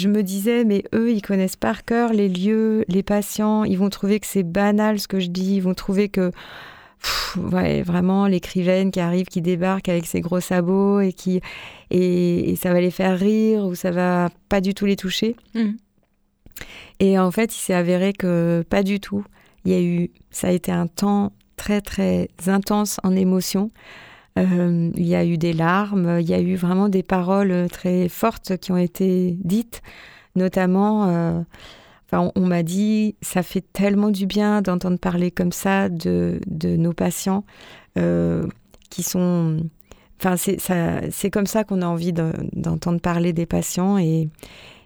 me 0.07 0.23
disais, 0.23 0.63
mais 0.63 0.83
eux, 0.93 1.11
ils 1.11 1.21
connaissent 1.21 1.55
par 1.55 1.85
cœur 1.85 2.11
les 2.11 2.29
lieux, 2.29 2.85
les 2.87 3.03
patients, 3.03 3.63
ils 3.63 3.77
vont 3.77 3.89
trouver 3.89 4.19
que 4.19 4.27
c'est 4.27 4.43
banal 4.43 4.99
ce 4.99 5.07
que 5.07 5.19
je 5.19 5.27
dis, 5.27 5.55
ils 5.57 5.61
vont 5.61 5.75
trouver 5.75 6.09
que, 6.09 6.31
ouais, 7.37 7.83
vraiment, 7.83 8.27
l'écrivaine 8.27 8.91
qui 8.91 8.99
arrive, 8.99 9.27
qui 9.27 9.41
débarque 9.41 9.89
avec 9.89 10.05
ses 10.05 10.21
gros 10.21 10.39
sabots 10.39 11.01
et 11.01 11.13
qui, 11.13 11.41
et, 11.91 12.55
ça 12.55 12.73
va 12.73 12.81
les 12.81 12.91
faire 12.91 13.17
rire 13.17 13.65
ou 13.65 13.75
ça 13.75 13.91
va 13.91 14.29
pas 14.49 14.61
du 14.61 14.73
tout 14.73 14.85
les 14.85 14.95
toucher. 14.95 15.35
Mmh. 15.53 15.71
Et 16.99 17.19
en 17.19 17.31
fait, 17.31 17.55
il 17.55 17.59
s'est 17.59 17.73
avéré 17.73 18.13
que 18.13 18.63
pas 18.69 18.81
du 18.81 18.99
tout. 18.99 19.23
Il 19.65 19.71
y 19.71 19.75
a 19.75 19.81
eu, 19.81 20.11
ça 20.31 20.47
a 20.47 20.51
été 20.51 20.71
un 20.71 20.87
temps 20.87 21.31
très 21.57 21.81
très 21.81 22.29
intense 22.47 22.99
en 23.03 23.15
émotion. 23.15 23.71
Euh, 24.37 24.91
il 24.95 25.05
y 25.05 25.15
a 25.15 25.25
eu 25.25 25.37
des 25.37 25.53
larmes, 25.53 26.19
il 26.19 26.29
y 26.29 26.33
a 26.33 26.41
eu 26.41 26.55
vraiment 26.55 26.89
des 26.89 27.03
paroles 27.03 27.67
très 27.71 28.09
fortes 28.09 28.57
qui 28.57 28.71
ont 28.71 28.77
été 28.77 29.37
dites, 29.43 29.81
notamment. 30.35 31.07
Euh, 31.07 31.41
on, 32.11 32.45
m'a 32.45 32.63
dit, 32.63 33.15
ça 33.21 33.43
fait 33.43 33.63
tellement 33.73 34.09
du 34.09 34.25
bien 34.25 34.61
d'entendre 34.61 34.97
parler 34.97 35.31
comme 35.31 35.51
ça 35.51 35.89
de, 35.89 36.39
nos 36.63 36.93
patients 36.93 37.43
euh, 37.97 38.47
qui 38.89 39.03
sont. 39.03 39.59
Enfin, 40.21 40.37
c'est 40.37 41.29
comme 41.29 41.45
ça 41.45 41.65
qu'on 41.65 41.81
a 41.81 41.87
envie 41.87 42.13
d'entendre 42.13 43.01
parler 43.01 43.33
des 43.33 43.45
patients 43.45 43.97
et, 43.97 44.29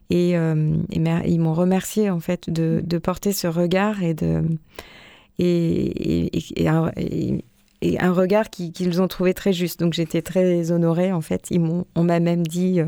et, 0.09 0.31
ils 0.89 1.39
m'ont 1.39 1.53
remercié 1.53 2.09
en 2.09 2.19
fait 2.19 2.49
de, 2.49 2.81
de, 2.83 2.97
porter 2.97 3.31
ce 3.31 3.45
regard 3.45 4.01
et 4.01 4.15
de 4.15 4.41
et, 5.37 6.25
et, 6.25 6.63
et, 6.63 7.43
et 7.81 7.99
un 7.99 8.11
regard 8.11 8.49
qu'ils 8.49 9.01
ont 9.01 9.07
trouvé 9.07 9.33
très 9.33 9.53
juste. 9.53 9.79
Donc 9.79 9.93
j'étais 9.93 10.21
très 10.21 10.71
honorée 10.71 11.11
en 11.11 11.21
fait. 11.21 11.47
Ils 11.49 11.61
m'ont, 11.61 11.85
on 11.95 12.03
m'a 12.03 12.19
même 12.19 12.45
dit 12.45 12.81
euh, 12.81 12.87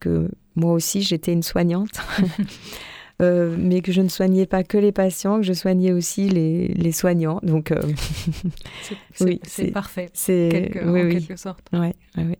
que 0.00 0.30
moi 0.54 0.72
aussi 0.72 1.02
j'étais 1.02 1.32
une 1.32 1.42
soignante, 1.42 2.00
euh, 3.22 3.56
mais 3.58 3.80
que 3.80 3.92
je 3.92 4.00
ne 4.00 4.08
soignais 4.08 4.46
pas 4.46 4.62
que 4.62 4.78
les 4.78 4.92
patients, 4.92 5.38
que 5.38 5.42
je 5.42 5.52
soignais 5.52 5.92
aussi 5.92 6.28
les, 6.28 6.68
les 6.68 6.92
soignants. 6.92 7.40
Donc 7.42 7.72
euh, 7.72 7.80
c'est, 8.82 9.24
oui, 9.24 9.40
c'est, 9.42 9.72
parfait. 9.72 10.08
C'est 10.12 10.70
en 10.84 10.94
quelque 10.94 11.36
sorte. 11.36 11.66
Ouais, 11.72 11.94
ouais, 12.16 12.38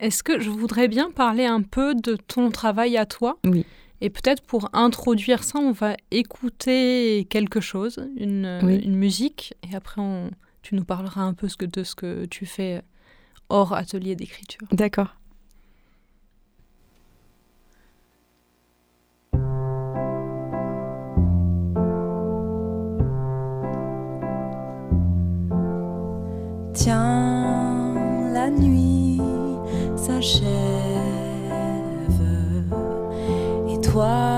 Est-ce 0.00 0.22
que 0.22 0.40
je 0.40 0.50
voudrais 0.50 0.88
bien 0.88 1.10
parler 1.10 1.44
un 1.44 1.62
peu 1.62 1.94
de 1.94 2.16
ton 2.16 2.50
travail 2.50 2.96
à 2.96 3.06
toi? 3.06 3.38
Oui. 3.44 3.64
Et 4.00 4.10
peut-être 4.10 4.42
pour 4.42 4.68
introduire 4.72 5.44
ça, 5.44 5.60
on 5.60 5.70
va 5.70 5.96
écouter 6.10 7.24
quelque 7.30 7.60
chose, 7.60 8.04
une, 8.16 8.58
une 8.82 8.96
musique, 8.96 9.54
et 9.62 9.76
après 9.76 10.00
on, 10.00 10.32
tu 10.62 10.74
nous 10.74 10.84
parleras 10.84 11.22
un 11.22 11.34
peu 11.34 11.48
de 11.60 11.84
ce 11.84 11.94
que 11.94 12.24
tu 12.26 12.46
fais 12.46 12.76
euh, 12.76 12.82
hors 13.48 13.74
atelier 13.74 14.16
d'écriture. 14.16 14.66
D'accord. 14.72 15.16
Tiens, 26.74 27.94
la 28.32 28.50
nuit 28.50 29.20
s'achève 29.96 30.48
et 33.68 33.80
toi. 33.80 34.31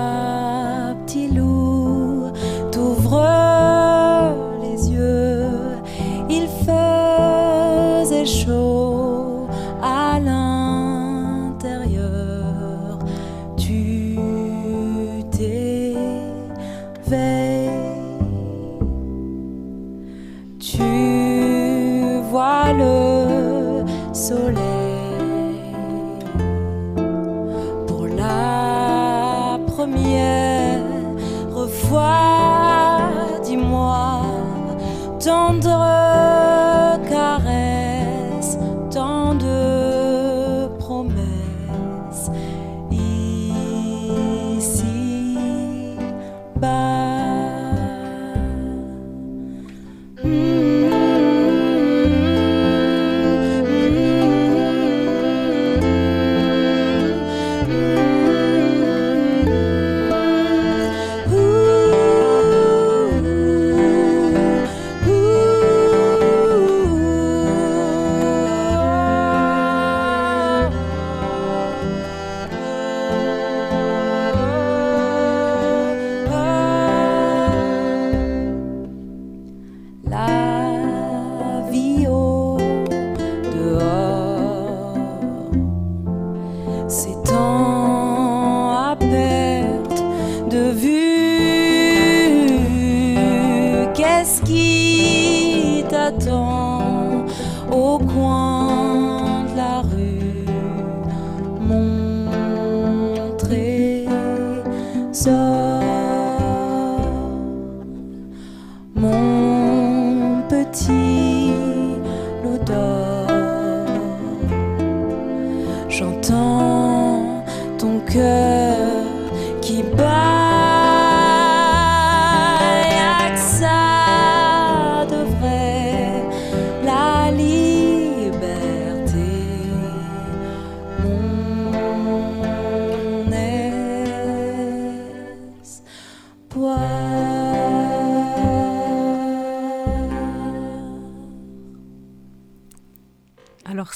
Qui 94.45 95.83
t'attend 95.89 97.25
au 97.71 97.97
coin 97.97 98.54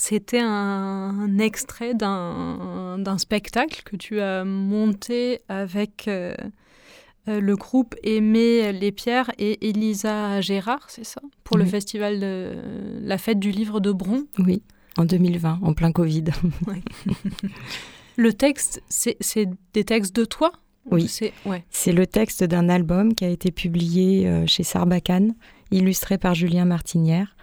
c'était 0.09 0.41
un, 0.41 1.37
extrait 1.37 1.93
d'un 1.93 3.17
spectacle 3.19 3.83
que 3.85 3.95
tu 3.95 4.19
as 4.19 4.43
monté 4.43 5.41
avec 5.49 6.07
euh, 6.07 6.33
euh, 7.27 7.39
le 7.39 7.55
groupe 7.55 7.93
Aimé 8.01 8.71
Les 8.73 8.91
Pierres 8.91 9.29
et 9.37 9.69
Elisa 9.69 10.41
Gérard, 10.41 10.89
c'est 10.89 11.03
ça? 11.05 11.21
Pour 11.43 11.59
le 11.59 11.65
festival 11.65 12.19
de 12.19 12.55
la 13.01 13.19
fête 13.19 13.37
du 13.37 13.51
livre 13.51 13.79
de 13.79 13.91
Bron? 13.91 14.23
Oui, 14.39 14.63
en 14.97 15.05
2020, 15.05 15.59
en 15.61 15.73
plein 15.73 15.91
Covid. 15.91 16.23
Le 18.17 18.33
texte, 18.33 18.81
c'est 18.89 19.49
des 19.73 19.83
textes 19.83 20.15
de 20.15 20.25
toi? 20.25 20.51
Ou 20.87 20.95
Oui. 20.95 21.05
C'est 21.07 21.33
ouais. 21.45 21.63
Le 21.85 22.07
texte 22.07 22.43
d'un 22.43 22.67
album 22.67 23.13
qui 23.13 23.25
a 23.25 23.29
été 23.29 23.51
publié 23.51 24.27
euh, 24.27 24.47
chez 24.47 24.63
Sarbacane, 24.63 25.35
illustré 25.69 26.17
par 26.17 26.33
Julien 26.33 26.65
Martinière, 26.65 27.35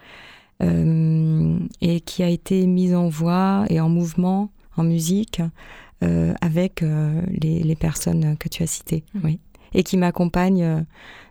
et 0.60 2.00
qui 2.00 2.22
a 2.22 2.28
été 2.28 2.66
mis 2.66 2.94
en 2.94 3.08
voix 3.08 3.64
et 3.68 3.80
en 3.80 3.88
mouvement, 3.88 4.50
en 4.76 4.84
musique, 4.84 5.40
euh, 6.02 6.34
avec 6.40 6.82
euh, 6.82 7.22
les, 7.42 7.62
les 7.62 7.76
personnes 7.76 8.36
que 8.38 8.48
tu 8.48 8.62
as 8.62 8.66
citées, 8.66 9.04
Mhm. 9.14 9.20
oui. 9.24 9.38
Et 9.74 9.82
qui 9.82 9.96
m'accompagnent 9.96 10.62
euh, 10.62 10.80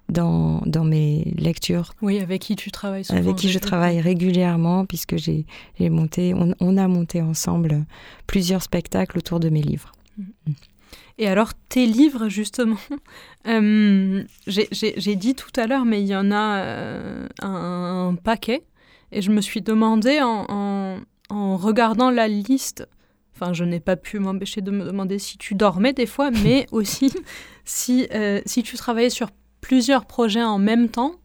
dans, 0.10 0.62
dans 0.68 0.84
mes 0.84 1.34
lectures, 1.38 1.94
Oui, 2.02 2.20
avec 2.20 2.42
qui 2.42 2.56
tu 2.56 2.70
travailles 2.70 3.04
souvent. 3.06 3.18
avec 3.20 3.36
qui 3.38 3.50
je 3.50 3.58
travaille 3.58 4.00
régulièrement, 4.02 4.86
puisque 4.86 5.16
j'ai 5.18 5.46
monté, 5.90 6.34
on, 6.36 6.54
on 6.60 6.78
a 6.78 6.88
monté 6.88 7.22
ensemble 7.22 7.86
plusieurs 8.28 8.62
spectacles 8.62 9.18
autour 9.18 9.40
de 9.40 9.50
mes 9.50 9.62
livres. 9.64 9.92
Et 11.18 11.28
alors, 11.28 11.54
tes 11.70 11.88
livres, 11.88 12.28
justement, 12.30 12.76
euh, 13.48 14.24
j'ai- 14.48 15.16
dit 15.16 15.34
tout 15.34 15.50
à 15.60 15.66
l'heure, 15.66 15.86
mais 15.86 16.02
il 16.02 16.08
y 16.08 16.16
en 16.16 16.30
a 16.32 16.58
euh, 16.60 17.28
un, 17.42 18.10
un 18.10 18.16
paquet. 18.16 18.64
Et 19.16 19.22
je 19.22 19.32
me 19.32 19.40
suis 19.42 19.62
demandé, 19.62 20.22
en, 20.22 20.46
en- 20.50 21.00
en 21.30 21.58
regardant 21.58 22.12
la 22.12 22.28
liste, 22.28 22.88
enfin, 23.34 23.54
je 23.54 23.64
n'ai 23.64 23.80
pas 23.80 23.96
pu 23.96 24.20
m'empêcher 24.20 24.62
de 24.62 24.72
me 24.72 24.84
demander 24.84 25.18
si 25.20 25.38
tu 25.38 25.56
dormais 25.56 25.94
des 25.94 26.06
fois, 26.06 26.32
mais 26.44 26.68
aussi 26.72 27.12
si, 27.64 28.08
euh, 28.14 28.42
si 28.46 28.62
tu 28.62 28.76
travaillais 28.76 29.10
sur 29.10 29.30
plusieurs 29.62 30.06
projets 30.06 30.44
en 30.44 30.60
même 30.60 30.90
temps, 30.90 31.16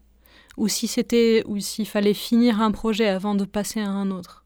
ou 0.57 0.68
si 0.68 0.87
c'était, 0.87 1.42
ou 1.46 1.59
s'il 1.59 1.87
fallait 1.87 2.14
finir 2.14 2.61
un 2.62 2.70
projet 2.70 3.09
avant 3.09 3.35
de 3.35 3.44
passer 3.44 3.81
à 3.81 3.88
un 3.88 4.11
autre. 4.11 4.44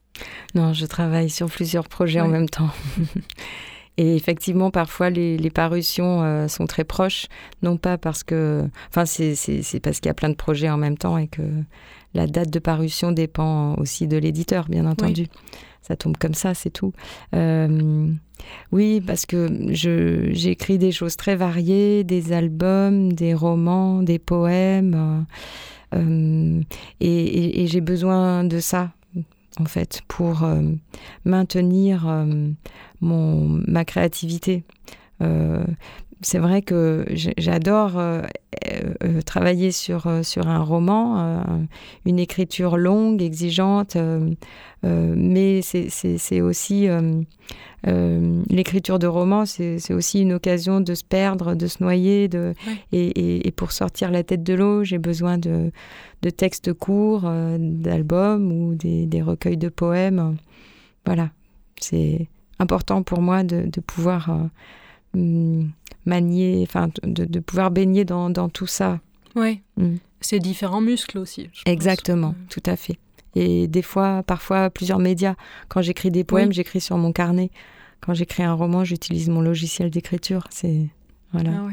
Non, 0.54 0.72
je 0.72 0.86
travaille 0.86 1.28
sur 1.28 1.48
plusieurs 1.48 1.88
projets 1.88 2.20
en 2.20 2.28
même 2.28 2.48
temps. 2.48 2.70
Et 3.96 4.16
effectivement, 4.16 4.70
parfois, 4.72 5.08
les, 5.10 5.36
les 5.36 5.50
parutions 5.50 6.22
euh, 6.24 6.48
sont 6.48 6.66
très 6.66 6.82
proches, 6.82 7.26
non 7.62 7.76
pas 7.76 7.96
parce 7.98 8.24
que... 8.24 8.64
Enfin, 8.88 9.04
c'est 9.06 9.80
parce 9.80 10.00
qu'il 10.00 10.08
y 10.08 10.10
a 10.10 10.14
plein 10.14 10.30
de 10.30 10.34
projets 10.34 10.68
en 10.68 10.76
même 10.76 10.98
temps 10.98 11.16
et 11.16 11.28
que 11.28 11.42
la 12.14 12.26
date 12.26 12.50
de 12.50 12.58
parution 12.58 13.12
dépend 13.12 13.74
aussi 13.76 14.06
de 14.06 14.16
l'éditeur, 14.16 14.68
bien 14.68 14.86
entendu. 14.86 15.26
Ça 15.82 15.96
tombe 15.96 16.16
comme 16.16 16.32
ça, 16.34 16.54
c'est 16.54 16.70
tout. 16.70 16.92
Euh, 17.34 18.08
oui, 18.72 19.02
parce 19.06 19.26
que 19.26 19.48
j'écris 19.70 20.78
des 20.78 20.92
choses 20.92 21.16
très 21.16 21.36
variées, 21.36 22.04
des 22.04 22.32
albums, 22.32 23.12
des 23.12 23.34
romans, 23.34 24.02
des 24.02 24.18
poèmes. 24.18 24.94
euh, 25.94 25.98
euh, 25.98 26.60
et 27.00 27.06
et- 27.24 27.62
et 27.62 27.66
j'ai 27.66 27.80
besoin 27.82 28.44
de 28.44 28.58
ça 28.60 28.92
en 29.60 29.66
fait, 29.66 30.00
pour 30.08 30.42
euh, 30.42 30.62
maintenir 31.24 32.06
mon, 33.00 33.62
ma 33.68 33.84
créativité. 33.84 34.64
C'est 36.26 36.38
vrai 36.38 36.62
que 36.62 37.04
j'adore 37.36 37.98
euh, 37.98 38.22
euh, 38.72 38.94
euh, 39.04 39.20
travailler 39.20 39.70
sur, 39.72 40.08
sur 40.24 40.48
un 40.48 40.60
roman, 40.62 41.46
une 42.06 42.18
écriture 42.18 42.78
longue, 42.78 43.20
exigeante, 43.20 43.98
mais 44.82 45.60
c'est- 45.62 46.40
aussi 46.40 46.88
l'écriture 47.84 48.98
de 48.98 49.06
roman, 49.06 49.44
c'est 49.44 49.92
aussi 49.92 50.22
une 50.22 50.32
occasion 50.32 50.80
de 50.80 50.94
se 50.94 51.04
perdre, 51.04 51.54
de 51.54 51.66
se 51.66 51.82
noyer, 51.82 52.28
de, 52.28 52.54
Ouais. 52.66 52.72
et, 52.92 53.06
et- 53.08 53.46
et 53.46 53.50
pour 53.50 53.72
sortir 53.72 54.10
la 54.10 54.22
tête 54.22 54.42
de 54.42 54.54
l'eau, 54.54 54.82
j'ai 54.82 54.98
besoin 54.98 55.36
de, 55.36 55.70
de 56.22 56.30
textes 56.30 56.72
courts, 56.72 57.30
d'albums 57.58 58.50
ou 58.50 58.74
des, 58.74 59.04
des 59.04 59.20
recueils 59.20 59.58
de 59.58 59.68
poèmes. 59.68 60.36
Voilà, 61.04 61.30
c'est 61.78 62.28
important 62.58 63.02
pour 63.02 63.20
moi 63.20 63.42
de, 63.44 63.66
de 63.70 63.80
pouvoir 63.82 64.30
manier, 65.14 66.64
enfin 66.68 66.90
de, 67.02 67.24
de 67.24 67.40
pouvoir 67.40 67.70
baigner 67.70 68.04
dans, 68.04 68.30
dans 68.30 68.48
tout 68.48 68.66
ça. 68.66 69.00
Oui. 69.36 69.60
Mm. 69.76 69.96
C'est 70.20 70.38
différents 70.38 70.80
muscles 70.80 71.18
aussi. 71.18 71.44
pense. 71.48 71.62
Exactement, 71.66 72.34
tout 72.48 72.62
à 72.66 72.76
fait. 72.76 72.98
Et 73.34 73.66
des 73.66 73.82
fois, 73.82 74.22
parfois, 74.22 74.70
plusieurs 74.70 74.98
médias. 75.00 75.34
Quand 75.68 75.82
j'écris 75.82 76.10
des 76.10 76.24
poèmes, 76.24 76.48
Oui. 76.48 76.54
j'écris 76.54 76.80
sur 76.80 76.96
mon 76.98 77.12
carnet. 77.12 77.50
Quand 78.00 78.14
j'écris 78.14 78.42
un 78.42 78.52
roman, 78.52 78.84
j'utilise 78.84 79.28
mon 79.28 79.40
logiciel 79.40 79.90
d'écriture. 79.90 80.44
C'est 80.50 80.86
voilà. 81.32 81.50
Ah. 81.54 81.68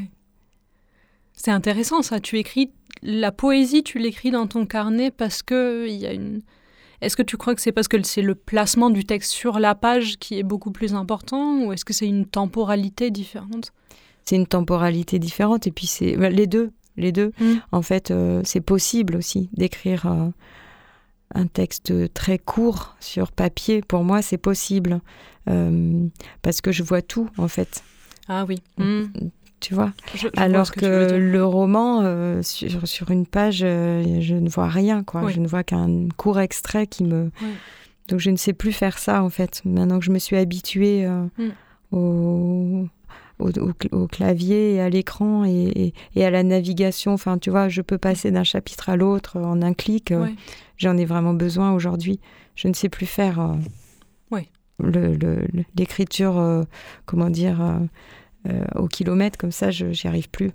C'est 1.33 1.51
intéressant 1.51 2.01
ça. 2.01 2.19
Tu 2.19 2.37
écris 2.39 2.71
la 3.03 3.31
poésie, 3.31 3.83
tu 3.83 3.99
l'écris 3.99 4.31
dans 4.31 4.47
ton 4.47 4.65
carnet 4.65 5.11
parce 5.11 5.43
que 5.43 5.87
il 5.87 5.95
y 5.97 6.07
a 6.07 6.13
une. 6.13 6.41
Est-ce 7.01 7.15
que 7.15 7.23
tu 7.23 7.37
crois 7.37 7.55
que 7.55 7.61
c'est 7.61 7.71
parce 7.71 7.87
que 7.87 8.01
c'est 8.03 8.21
le 8.21 8.35
placement 8.35 8.89
du 8.89 9.05
texte 9.05 9.31
sur 9.31 9.59
la 9.59 9.75
page 9.75 10.17
qui 10.19 10.37
est 10.37 10.43
beaucoup 10.43 10.71
plus 10.71 10.93
important 10.93 11.63
ou 11.63 11.73
est-ce 11.73 11.85
que 11.85 11.93
c'est 11.93 12.07
une 12.07 12.25
temporalité 12.25 13.11
différente? 13.11 13.73
C'est 14.23 14.35
une 14.35 14.47
temporalité 14.47 15.17
différente. 15.19 15.67
Et 15.67 15.71
puis 15.71 15.87
c'est 15.87 16.15
bah, 16.15 16.29
les 16.29 16.47
deux, 16.47 16.71
les 16.97 17.11
deux. 17.11 17.31
Mm. 17.39 17.53
En 17.71 17.81
fait, 17.81 18.11
euh, 18.11 18.41
c'est 18.45 18.61
possible 18.61 19.15
aussi 19.15 19.49
d'écrire 19.53 20.05
euh, 20.05 20.29
un 21.33 21.47
texte 21.47 22.13
très 22.13 22.37
court 22.37 22.95
sur 22.99 23.31
papier. 23.31 23.81
Pour 23.81 24.03
moi, 24.03 24.21
c'est 24.21 24.37
possible 24.37 25.01
Euh, 25.49 26.07
parce 26.41 26.61
que 26.61 26.71
je 26.71 26.83
vois 26.83 27.01
tout 27.01 27.27
en 27.37 27.47
fait. 27.47 27.83
Ah 28.27 28.45
oui. 28.47 28.61
Tu 29.61 29.73
vois. 29.75 29.93
Je- 30.15 30.27
je 30.27 30.41
Alors 30.41 30.71
que, 30.71 31.13
le 31.15 31.45
roman, 31.45 32.01
euh, 32.03 32.41
sur, 32.41 32.87
sur 32.87 33.11
une 33.11 33.25
page, 33.27 33.61
euh, 33.63 34.19
je 34.19 34.35
ne 34.35 34.49
vois 34.49 34.67
rien, 34.67 35.03
quoi. 35.03 35.21
Oui. 35.23 35.33
Je 35.33 35.39
ne 35.39 35.47
vois 35.47 35.63
qu'un 35.63 36.09
court 36.17 36.39
extrait 36.39 36.87
qui 36.87 37.03
me. 37.03 37.31
Oui. 37.41 37.47
Donc 38.09 38.19
je 38.19 38.29
ne 38.31 38.35
sais 38.37 38.53
plus 38.53 38.71
faire 38.73 38.97
ça, 38.97 39.23
en 39.23 39.29
fait. 39.29 39.61
Maintenant 39.63 39.99
que 39.99 40.05
je 40.05 40.11
me 40.11 40.19
suis 40.19 40.35
habituée 40.35 41.05
euh, 41.05 41.25
Mm. 41.37 41.49
au, 41.91 42.87
au, 43.39 43.47
au 43.49 43.49
cl- 43.71 43.93
au 43.95 44.07
clavier 44.07 44.73
et 44.75 44.81
à 44.81 44.89
l'écran 44.89 45.45
et, 45.45 45.51
et- 45.51 45.93
et 46.15 46.25
à 46.25 46.29
la 46.31 46.41
navigation, 46.43 47.13
enfin, 47.13 47.37
tu 47.37 47.49
vois, 47.51 47.69
je 47.69 47.81
peux 47.81 47.97
passer 47.99 48.31
d'un 48.31 48.43
chapitre 48.43 48.89
à 48.89 48.95
l'autre 48.95 49.37
en 49.39 49.61
un 49.61 49.73
clic. 49.73 50.13
J'en 50.77 50.97
ai 50.97 51.05
vraiment 51.05 51.33
besoin 51.35 51.71
aujourd'hui. 51.73 52.19
Je 52.55 52.67
ne 52.67 52.73
sais 52.73 52.89
plus 52.89 53.05
faire 53.05 53.55
le- 54.83 55.13
le- 55.13 55.45
l'écriture, 55.75 56.43
comment 57.05 57.29
dire, 57.29 57.61
euh, 58.47 58.49
euh, 58.75 58.79
au 58.81 58.87
kilomètre, 58.87 59.37
comme 59.37 59.51
ça, 59.51 59.71
je 59.71 59.91
j'y 59.91 60.07
arrive 60.07 60.29
plus. 60.29 60.51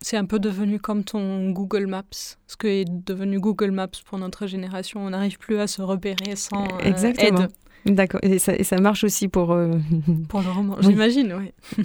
C'est 0.00 0.16
un 0.18 0.26
peu 0.26 0.38
devenu 0.38 0.78
comme 0.78 1.02
ton 1.02 1.50
Google 1.50 1.86
Maps, 1.86 2.04
ce 2.46 2.56
que 2.58 2.66
est 2.66 2.84
devenu 2.84 3.40
Google 3.40 3.70
Maps 3.70 3.88
pour 4.04 4.18
notre 4.18 4.46
génération. 4.46 5.00
On 5.00 5.10
n'arrive 5.10 5.38
plus 5.38 5.58
à 5.58 5.66
se 5.66 5.80
repérer 5.80 6.36
sans 6.36 6.64
euh, 6.64 6.78
Exactement. 6.84 7.44
aide 7.44 7.50
D'accord. 7.94 8.20
Et 8.22 8.38
ça, 8.38 8.54
et 8.54 8.64
ça 8.64 8.78
marche 8.80 9.04
aussi 9.04 9.28
pour. 9.28 9.52
euh, 9.52 9.72
pour 10.28 10.42
le 10.42 10.50
roman. 10.50 10.76
Oui. 10.78 10.84
J'imagine, 10.90 11.32
oui. 11.34 11.84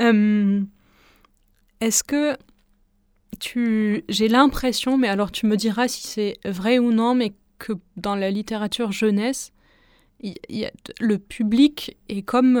Euh, 0.00 0.62
Est-ce 1.80 2.02
que 2.04 2.36
tu... 3.38 4.04
J'ai 4.08 4.28
l'impression, 4.28 4.96
mais 4.96 5.08
alors 5.08 5.30
tu 5.32 5.46
me 5.46 5.56
diras 5.56 5.88
si 5.88 6.06
c'est 6.06 6.36
vrai 6.44 6.78
ou 6.78 6.92
non, 6.92 7.14
mais 7.14 7.34
que 7.58 7.72
dans 7.96 8.14
la 8.14 8.30
littérature 8.30 8.92
jeunesse, 8.92 9.52
il 10.22 10.34
y 10.48 10.64
a- 10.64 10.72
le 11.00 11.18
public 11.18 11.96
est 12.08 12.22
comme 12.22 12.56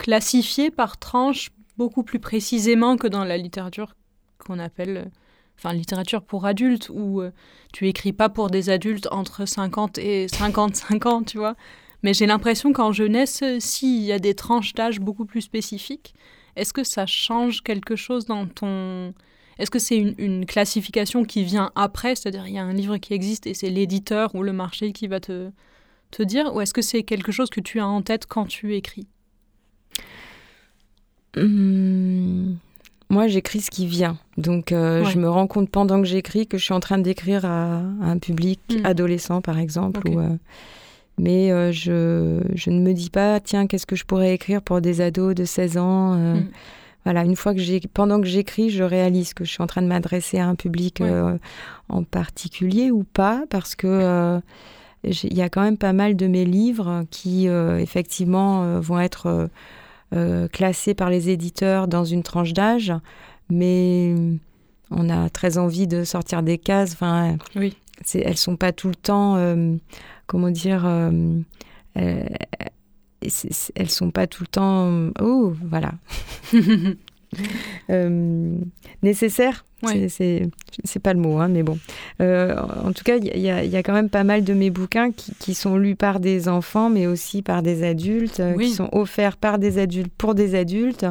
euh, 0.00 0.04
classifié 0.04 0.70
par 0.70 0.98
tranche 0.98 1.50
beaucoup 1.76 2.02
plus 2.02 2.18
précisément 2.18 2.96
que 2.96 3.06
dans 3.06 3.24
la 3.24 3.36
littérature 3.36 3.94
qu'on 4.38 4.58
appelle, 4.58 5.10
enfin 5.58 5.72
littérature 5.72 6.22
pour 6.22 6.46
adultes, 6.46 6.90
où 6.92 7.20
euh, 7.20 7.30
tu 7.72 7.88
écris 7.88 8.12
pas 8.12 8.28
pour 8.28 8.50
des 8.50 8.70
adultes 8.70 9.08
entre 9.10 9.46
50 9.46 9.98
et 9.98 10.28
55 10.28 11.06
ans, 11.06 11.22
tu 11.22 11.38
vois. 11.38 11.56
Mais 12.02 12.14
j'ai 12.14 12.26
l'impression 12.26 12.72
qu'en 12.72 12.92
jeunesse, 12.92 13.42
s'il 13.58 14.02
y 14.02 14.12
a 14.12 14.18
des 14.18 14.34
tranches 14.34 14.74
d'âge 14.74 15.00
beaucoup 15.00 15.26
plus 15.26 15.42
spécifiques, 15.42 16.14
est-ce 16.56 16.72
que 16.72 16.84
ça 16.84 17.06
change 17.06 17.62
quelque 17.62 17.96
chose 17.96 18.24
dans 18.24 18.46
ton... 18.46 19.12
Est-ce 19.58 19.70
que 19.70 19.78
c'est 19.78 19.98
une, 19.98 20.14
une 20.16 20.46
classification 20.46 21.24
qui 21.24 21.44
vient 21.44 21.70
après, 21.74 22.14
c'est-à-dire 22.14 22.46
il 22.46 22.54
y 22.54 22.58
a 22.58 22.64
un 22.64 22.72
livre 22.72 22.96
qui 22.96 23.12
existe 23.12 23.46
et 23.46 23.52
c'est 23.52 23.68
l'éditeur 23.68 24.34
ou 24.34 24.42
le 24.42 24.54
marché 24.54 24.92
qui 24.92 25.06
va 25.06 25.20
te, 25.20 25.50
te 26.10 26.22
dire, 26.22 26.54
ou 26.54 26.60
est-ce 26.62 26.72
que 26.72 26.82
c'est 26.82 27.02
quelque 27.02 27.32
chose 27.32 27.50
que 27.50 27.60
tu 27.60 27.78
as 27.80 27.86
en 27.86 28.00
tête 28.00 28.26
quand 28.26 28.46
tu 28.46 28.74
écris? 28.74 29.06
Hum, 31.36 32.56
Moi, 33.12 33.26
j'écris 33.26 33.60
ce 33.60 33.70
qui 33.72 33.86
vient. 33.86 34.18
Donc, 34.36 34.70
euh, 34.70 35.02
Ouais. 35.02 35.10
je 35.10 35.18
me 35.18 35.28
rends 35.28 35.48
compte 35.48 35.68
pendant 35.68 36.00
que 36.00 36.06
j'écris 36.06 36.46
que 36.46 36.56
je 36.58 36.62
suis 36.64 36.74
en 36.74 36.78
train 36.80 36.98
d'écrire 36.98 37.44
à, 37.44 37.78
à 37.78 38.04
un 38.04 38.18
public 38.18 38.60
Mm. 38.70 38.86
adolescent, 38.86 39.40
par 39.40 39.58
exemple. 39.58 40.06
Ou, 40.08 40.20
euh, 40.20 40.28
mais 41.18 41.50
euh, 41.50 41.72
je, 41.72 42.40
je 42.54 42.70
ne 42.70 42.78
me 42.80 42.92
dis 42.92 43.10
pas, 43.10 43.40
tiens, 43.40 43.66
qu'est-ce 43.66 43.86
que 43.86 43.96
je 43.96 44.04
pourrais 44.04 44.32
écrire 44.32 44.62
pour 44.62 44.80
des 44.80 45.00
ados 45.00 45.34
de 45.34 45.44
16 45.44 45.76
ans 45.76 46.14
Mm. 46.14 46.46
Voilà, 47.04 47.24
une 47.24 47.34
fois 47.34 47.54
que 47.54 47.60
j'ai, 47.60 47.80
pendant 47.94 48.20
que 48.20 48.26
j'écris, 48.26 48.68
je 48.68 48.84
réalise 48.84 49.32
que 49.32 49.42
je 49.44 49.50
suis 49.50 49.62
en 49.62 49.66
train 49.66 49.80
de 49.80 49.86
m'adresser 49.86 50.38
à 50.38 50.46
un 50.46 50.54
public 50.54 50.98
Ouais. 51.00 51.10
en 51.88 52.04
particulier 52.04 52.90
ou 52.90 53.04
pas, 53.04 53.42
parce 53.48 53.74
que 53.74 54.38
il 55.02 55.32
y 55.34 55.40
a 55.40 55.48
quand 55.48 55.62
même 55.62 55.78
pas 55.78 55.94
mal 55.94 56.14
de 56.14 56.26
mes 56.26 56.44
livres 56.44 57.04
qui, 57.10 57.46
effectivement, 57.46 58.78
vont 58.80 59.00
être 59.00 59.48
euh, 60.12 60.16
euh, 60.16 60.48
classés 60.48 60.94
par 60.94 61.10
les 61.10 61.30
éditeurs 61.30 61.86
dans 61.88 62.04
une 62.04 62.22
tranche 62.22 62.52
d'âge, 62.52 62.92
mais 63.50 64.14
on 64.90 65.08
a 65.08 65.28
très 65.30 65.56
envie 65.58 65.86
de 65.86 66.04
sortir 66.04 66.42
des 66.42 66.58
cases. 66.58 66.92
Enfin, 66.94 67.36
Oui. 67.56 67.76
elles 68.14 68.36
sont 68.36 68.56
pas 68.56 68.72
tout 68.72 68.88
le 68.88 68.94
temps, 68.96 69.36
euh, 69.36 69.76
comment 70.26 70.50
dire, 70.50 70.84
euh, 70.86 71.10
euh, 71.96 72.24
c'est- 73.28 73.72
elles 73.76 73.90
sont 73.90 74.10
pas 74.10 74.26
tout 74.26 74.42
le 74.42 74.48
temps, 74.48 75.10
oh, 75.20 75.52
voilà, 75.68 75.92
euh, 77.90 78.54
nécessaires. 79.02 79.64
Ouais. 79.82 80.08
C'est- 80.10 80.50
pas 81.02 81.14
le 81.14 81.20
mot, 81.20 81.38
hein, 81.38 81.48
mais 81.48 81.62
bon. 81.62 81.78
Euh, 82.20 82.54
en 82.84 82.92
tout 82.92 83.02
cas, 83.02 83.16
il 83.16 83.24
y, 83.40 83.48
a- 83.50 83.64
il 83.64 83.70
y 83.70 83.76
a 83.76 83.82
quand 83.82 83.94
même 83.94 84.10
pas 84.10 84.24
mal 84.24 84.44
de 84.44 84.52
mes 84.52 84.68
bouquins 84.68 85.10
qui, 85.10 85.32
qui 85.38 85.54
sont 85.54 85.76
lus 85.78 85.96
par 85.96 86.20
des 86.20 86.48
enfants, 86.48 86.90
mais 86.90 87.06
aussi 87.06 87.40
par 87.40 87.62
des 87.62 87.82
adultes, 87.82 88.40
euh, 88.40 88.52
Oui. 88.56 88.66
qui 88.68 88.72
sont 88.74 88.90
offerts 88.92 89.38
par 89.38 89.58
des 89.58 89.78
adultes 89.78 90.12
pour 90.18 90.34
des 90.34 90.54
adultes. 90.54 91.06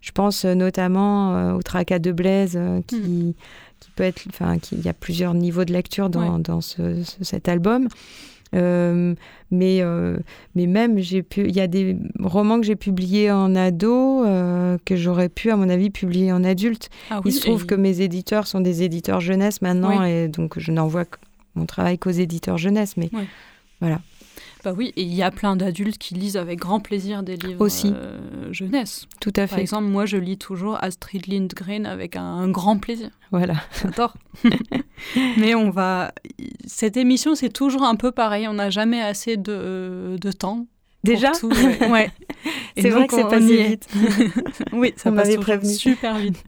Je 0.00 0.12
pense 0.12 0.44
notamment 0.44 1.54
au 1.56 1.62
Tracas 1.62 1.98
de 1.98 2.12
Blaise, 2.12 2.58
qui, 2.86 2.96
Hmm. 2.96 3.32
qui 3.80 3.90
peut 3.96 4.04
être, 4.04 4.22
enfin, 4.28 4.58
il 4.70 4.82
y 4.82 4.88
a 4.88 4.92
plusieurs 4.94 5.34
niveaux 5.34 5.64
de 5.64 5.72
lecture 5.72 6.08
dans, 6.08 6.36
Ouais. 6.36 6.42
dans 6.42 6.60
ce- 6.60 7.02
ce- 7.02 7.24
cet 7.24 7.48
album. 7.48 7.88
Euh, 8.54 9.14
mais, 9.50 9.78
euh, 9.82 10.16
mais 10.54 10.66
même, 10.66 10.98
il 10.98 11.56
y 11.56 11.60
a 11.60 11.66
des 11.66 11.96
romans 12.20 12.60
que 12.60 12.66
j'ai 12.66 12.76
publiés 12.76 13.30
en 13.30 13.54
ado 13.56 14.24
euh, 14.24 14.78
que 14.84 14.96
j'aurais 14.96 15.28
pu, 15.28 15.50
à 15.50 15.56
mon 15.56 15.68
avis, 15.68 15.90
publier 15.90 16.32
en 16.32 16.44
adulte. 16.44 16.88
Ah 17.10 17.20
Il 17.24 17.32
se 17.32 17.40
trouve 17.40 17.64
et- 17.64 17.66
que 17.66 17.74
mes 17.74 18.00
éditeurs 18.00 18.46
sont 18.46 18.60
des 18.60 18.82
éditeurs 18.82 19.20
jeunesse 19.20 19.60
maintenant, 19.62 20.00
Oui. 20.02 20.08
et 20.10 20.28
donc 20.28 20.58
je 20.58 20.70
n'envoie 20.72 21.04
mon 21.56 21.66
travail 21.66 21.98
qu'aux 21.98 22.10
éditeurs 22.10 22.58
jeunesse. 22.58 22.96
Mais 22.96 23.10
Bah 24.64 24.72
oui, 24.76 24.92
et 24.96 25.02
il 25.02 25.12
y 25.14 25.22
a 25.22 25.30
plein 25.30 25.56
d'adultes 25.56 25.98
qui 25.98 26.14
lisent 26.14 26.38
avec 26.38 26.58
grand 26.58 26.80
plaisir 26.80 27.22
des 27.22 27.36
livres 27.36 27.60
Aussi. 27.60 27.92
euh, 27.94 28.18
jeunesse. 28.50 29.06
tout 29.20 29.30
à 29.36 29.46
Par 29.46 29.56
fait. 29.56 29.60
exemple, 29.60 29.84
moi, 29.88 30.06
je 30.06 30.16
lis 30.16 30.38
toujours 30.38 30.82
Astrid 30.82 31.26
Lindgren 31.26 31.84
avec 31.86 32.16
un, 32.16 32.22
un 32.24 32.48
grand 32.48 32.78
plaisir. 32.78 33.10
Voilà. 33.30 33.54
J'adore. 33.82 34.14
Mais 35.38 35.54
on 35.54 35.70
va... 35.70 36.12
Cette 36.66 36.96
émission, 36.96 37.34
c'est 37.34 37.52
toujours 37.52 37.82
un 37.82 37.94
peu 37.94 38.10
pareil. 38.10 38.48
On 38.48 38.54
n'a 38.54 38.70
jamais 38.70 39.02
assez 39.02 39.36
de, 39.36 40.16
de 40.20 40.32
temps. 40.32 40.66
Déjà 41.02 41.32
tout, 41.32 41.50
ouais. 41.50 41.88
Ouais. 41.90 42.10
Et 42.76 42.82
C'est 42.82 42.88
vrai 42.90 43.06
que 43.06 43.14
c'est 43.14 43.24
on 43.24 43.28
passé 43.28 43.62
vite. 43.68 43.88
Oui, 44.72 44.94
ça 44.96 45.10
m'avait 45.10 45.36
prévenu. 45.36 45.72
super 45.74 46.16
vite. 46.18 46.42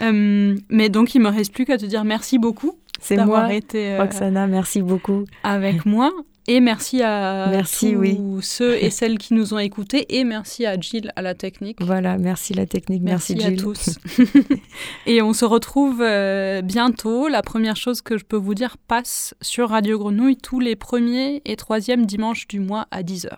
Euh, 0.00 0.56
mais 0.68 0.88
donc, 0.88 1.14
il 1.14 1.20
me 1.20 1.28
reste 1.28 1.52
plus 1.54 1.64
qu'à 1.64 1.78
te 1.78 1.86
dire 1.86 2.02
merci 2.02 2.38
beaucoup 2.38 2.76
C'est 3.00 3.16
moi, 3.24 3.52
été 3.54 3.92
euh, 3.92 4.02
Roxana, 4.02 4.48
merci 4.48 4.82
beaucoup. 4.82 5.24
avec 5.44 5.86
moi. 5.86 6.10
Et 6.48 6.60
merci 6.60 7.02
à 7.02 7.46
Merci, 7.50 7.92
tous 7.92 7.98
oui. 7.98 8.18
ceux 8.42 8.74
et 8.82 8.90
celles 8.98 9.18
qui 9.18 9.34
nous 9.34 9.54
ont 9.54 9.58
écoutés. 9.58 10.06
Et 10.18 10.24
merci 10.24 10.66
à 10.66 10.78
Jill 10.78 11.12
à 11.16 11.22
la 11.22 11.34
technique. 11.34 11.78
Voilà, 11.80 12.18
merci 12.18 12.52
la 12.52 12.66
technique, 12.66 13.02
merci, 13.02 13.34
Merci, 13.34 13.46
à 13.46 13.50
Gilles. 13.50 13.62
tous. 13.62 13.98
et 15.06 15.22
on 15.22 15.32
se 15.32 15.44
retrouve 15.44 16.02
euh, 16.02 16.60
bientôt. 16.62 17.28
La 17.28 17.42
première 17.42 17.76
chose 17.76 18.02
que 18.02 18.18
je 18.18 18.24
peux 18.24 18.36
vous 18.36 18.54
dire 18.54 18.76
passe 18.88 19.34
sur 19.40 19.68
Radio 19.70 19.98
Grenouille 19.98 20.36
tous 20.36 20.58
les 20.60 20.74
premiers 20.76 21.42
et 21.44 21.56
troisièmes 21.56 22.06
dimanches 22.06 22.48
du 22.48 22.58
mois 22.60 22.86
à 22.90 23.02
10h. 23.02 23.30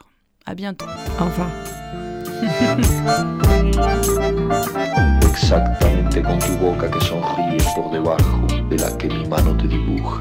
À 0.47 0.55
bientôt. 0.55 0.87
Enfin. 1.19 1.49
Exactamente 5.31 6.23
con 6.23 6.39
tu 6.39 6.53
boca 6.57 6.89
que 6.91 7.01
sonríe 7.01 7.57
por 7.75 7.91
debajo 7.91 8.47
de 8.69 8.77
la 8.79 8.91
que 8.97 9.09
mi 9.09 9.27
mano 9.29 9.57
te 9.57 9.67
dibuja. 9.67 10.21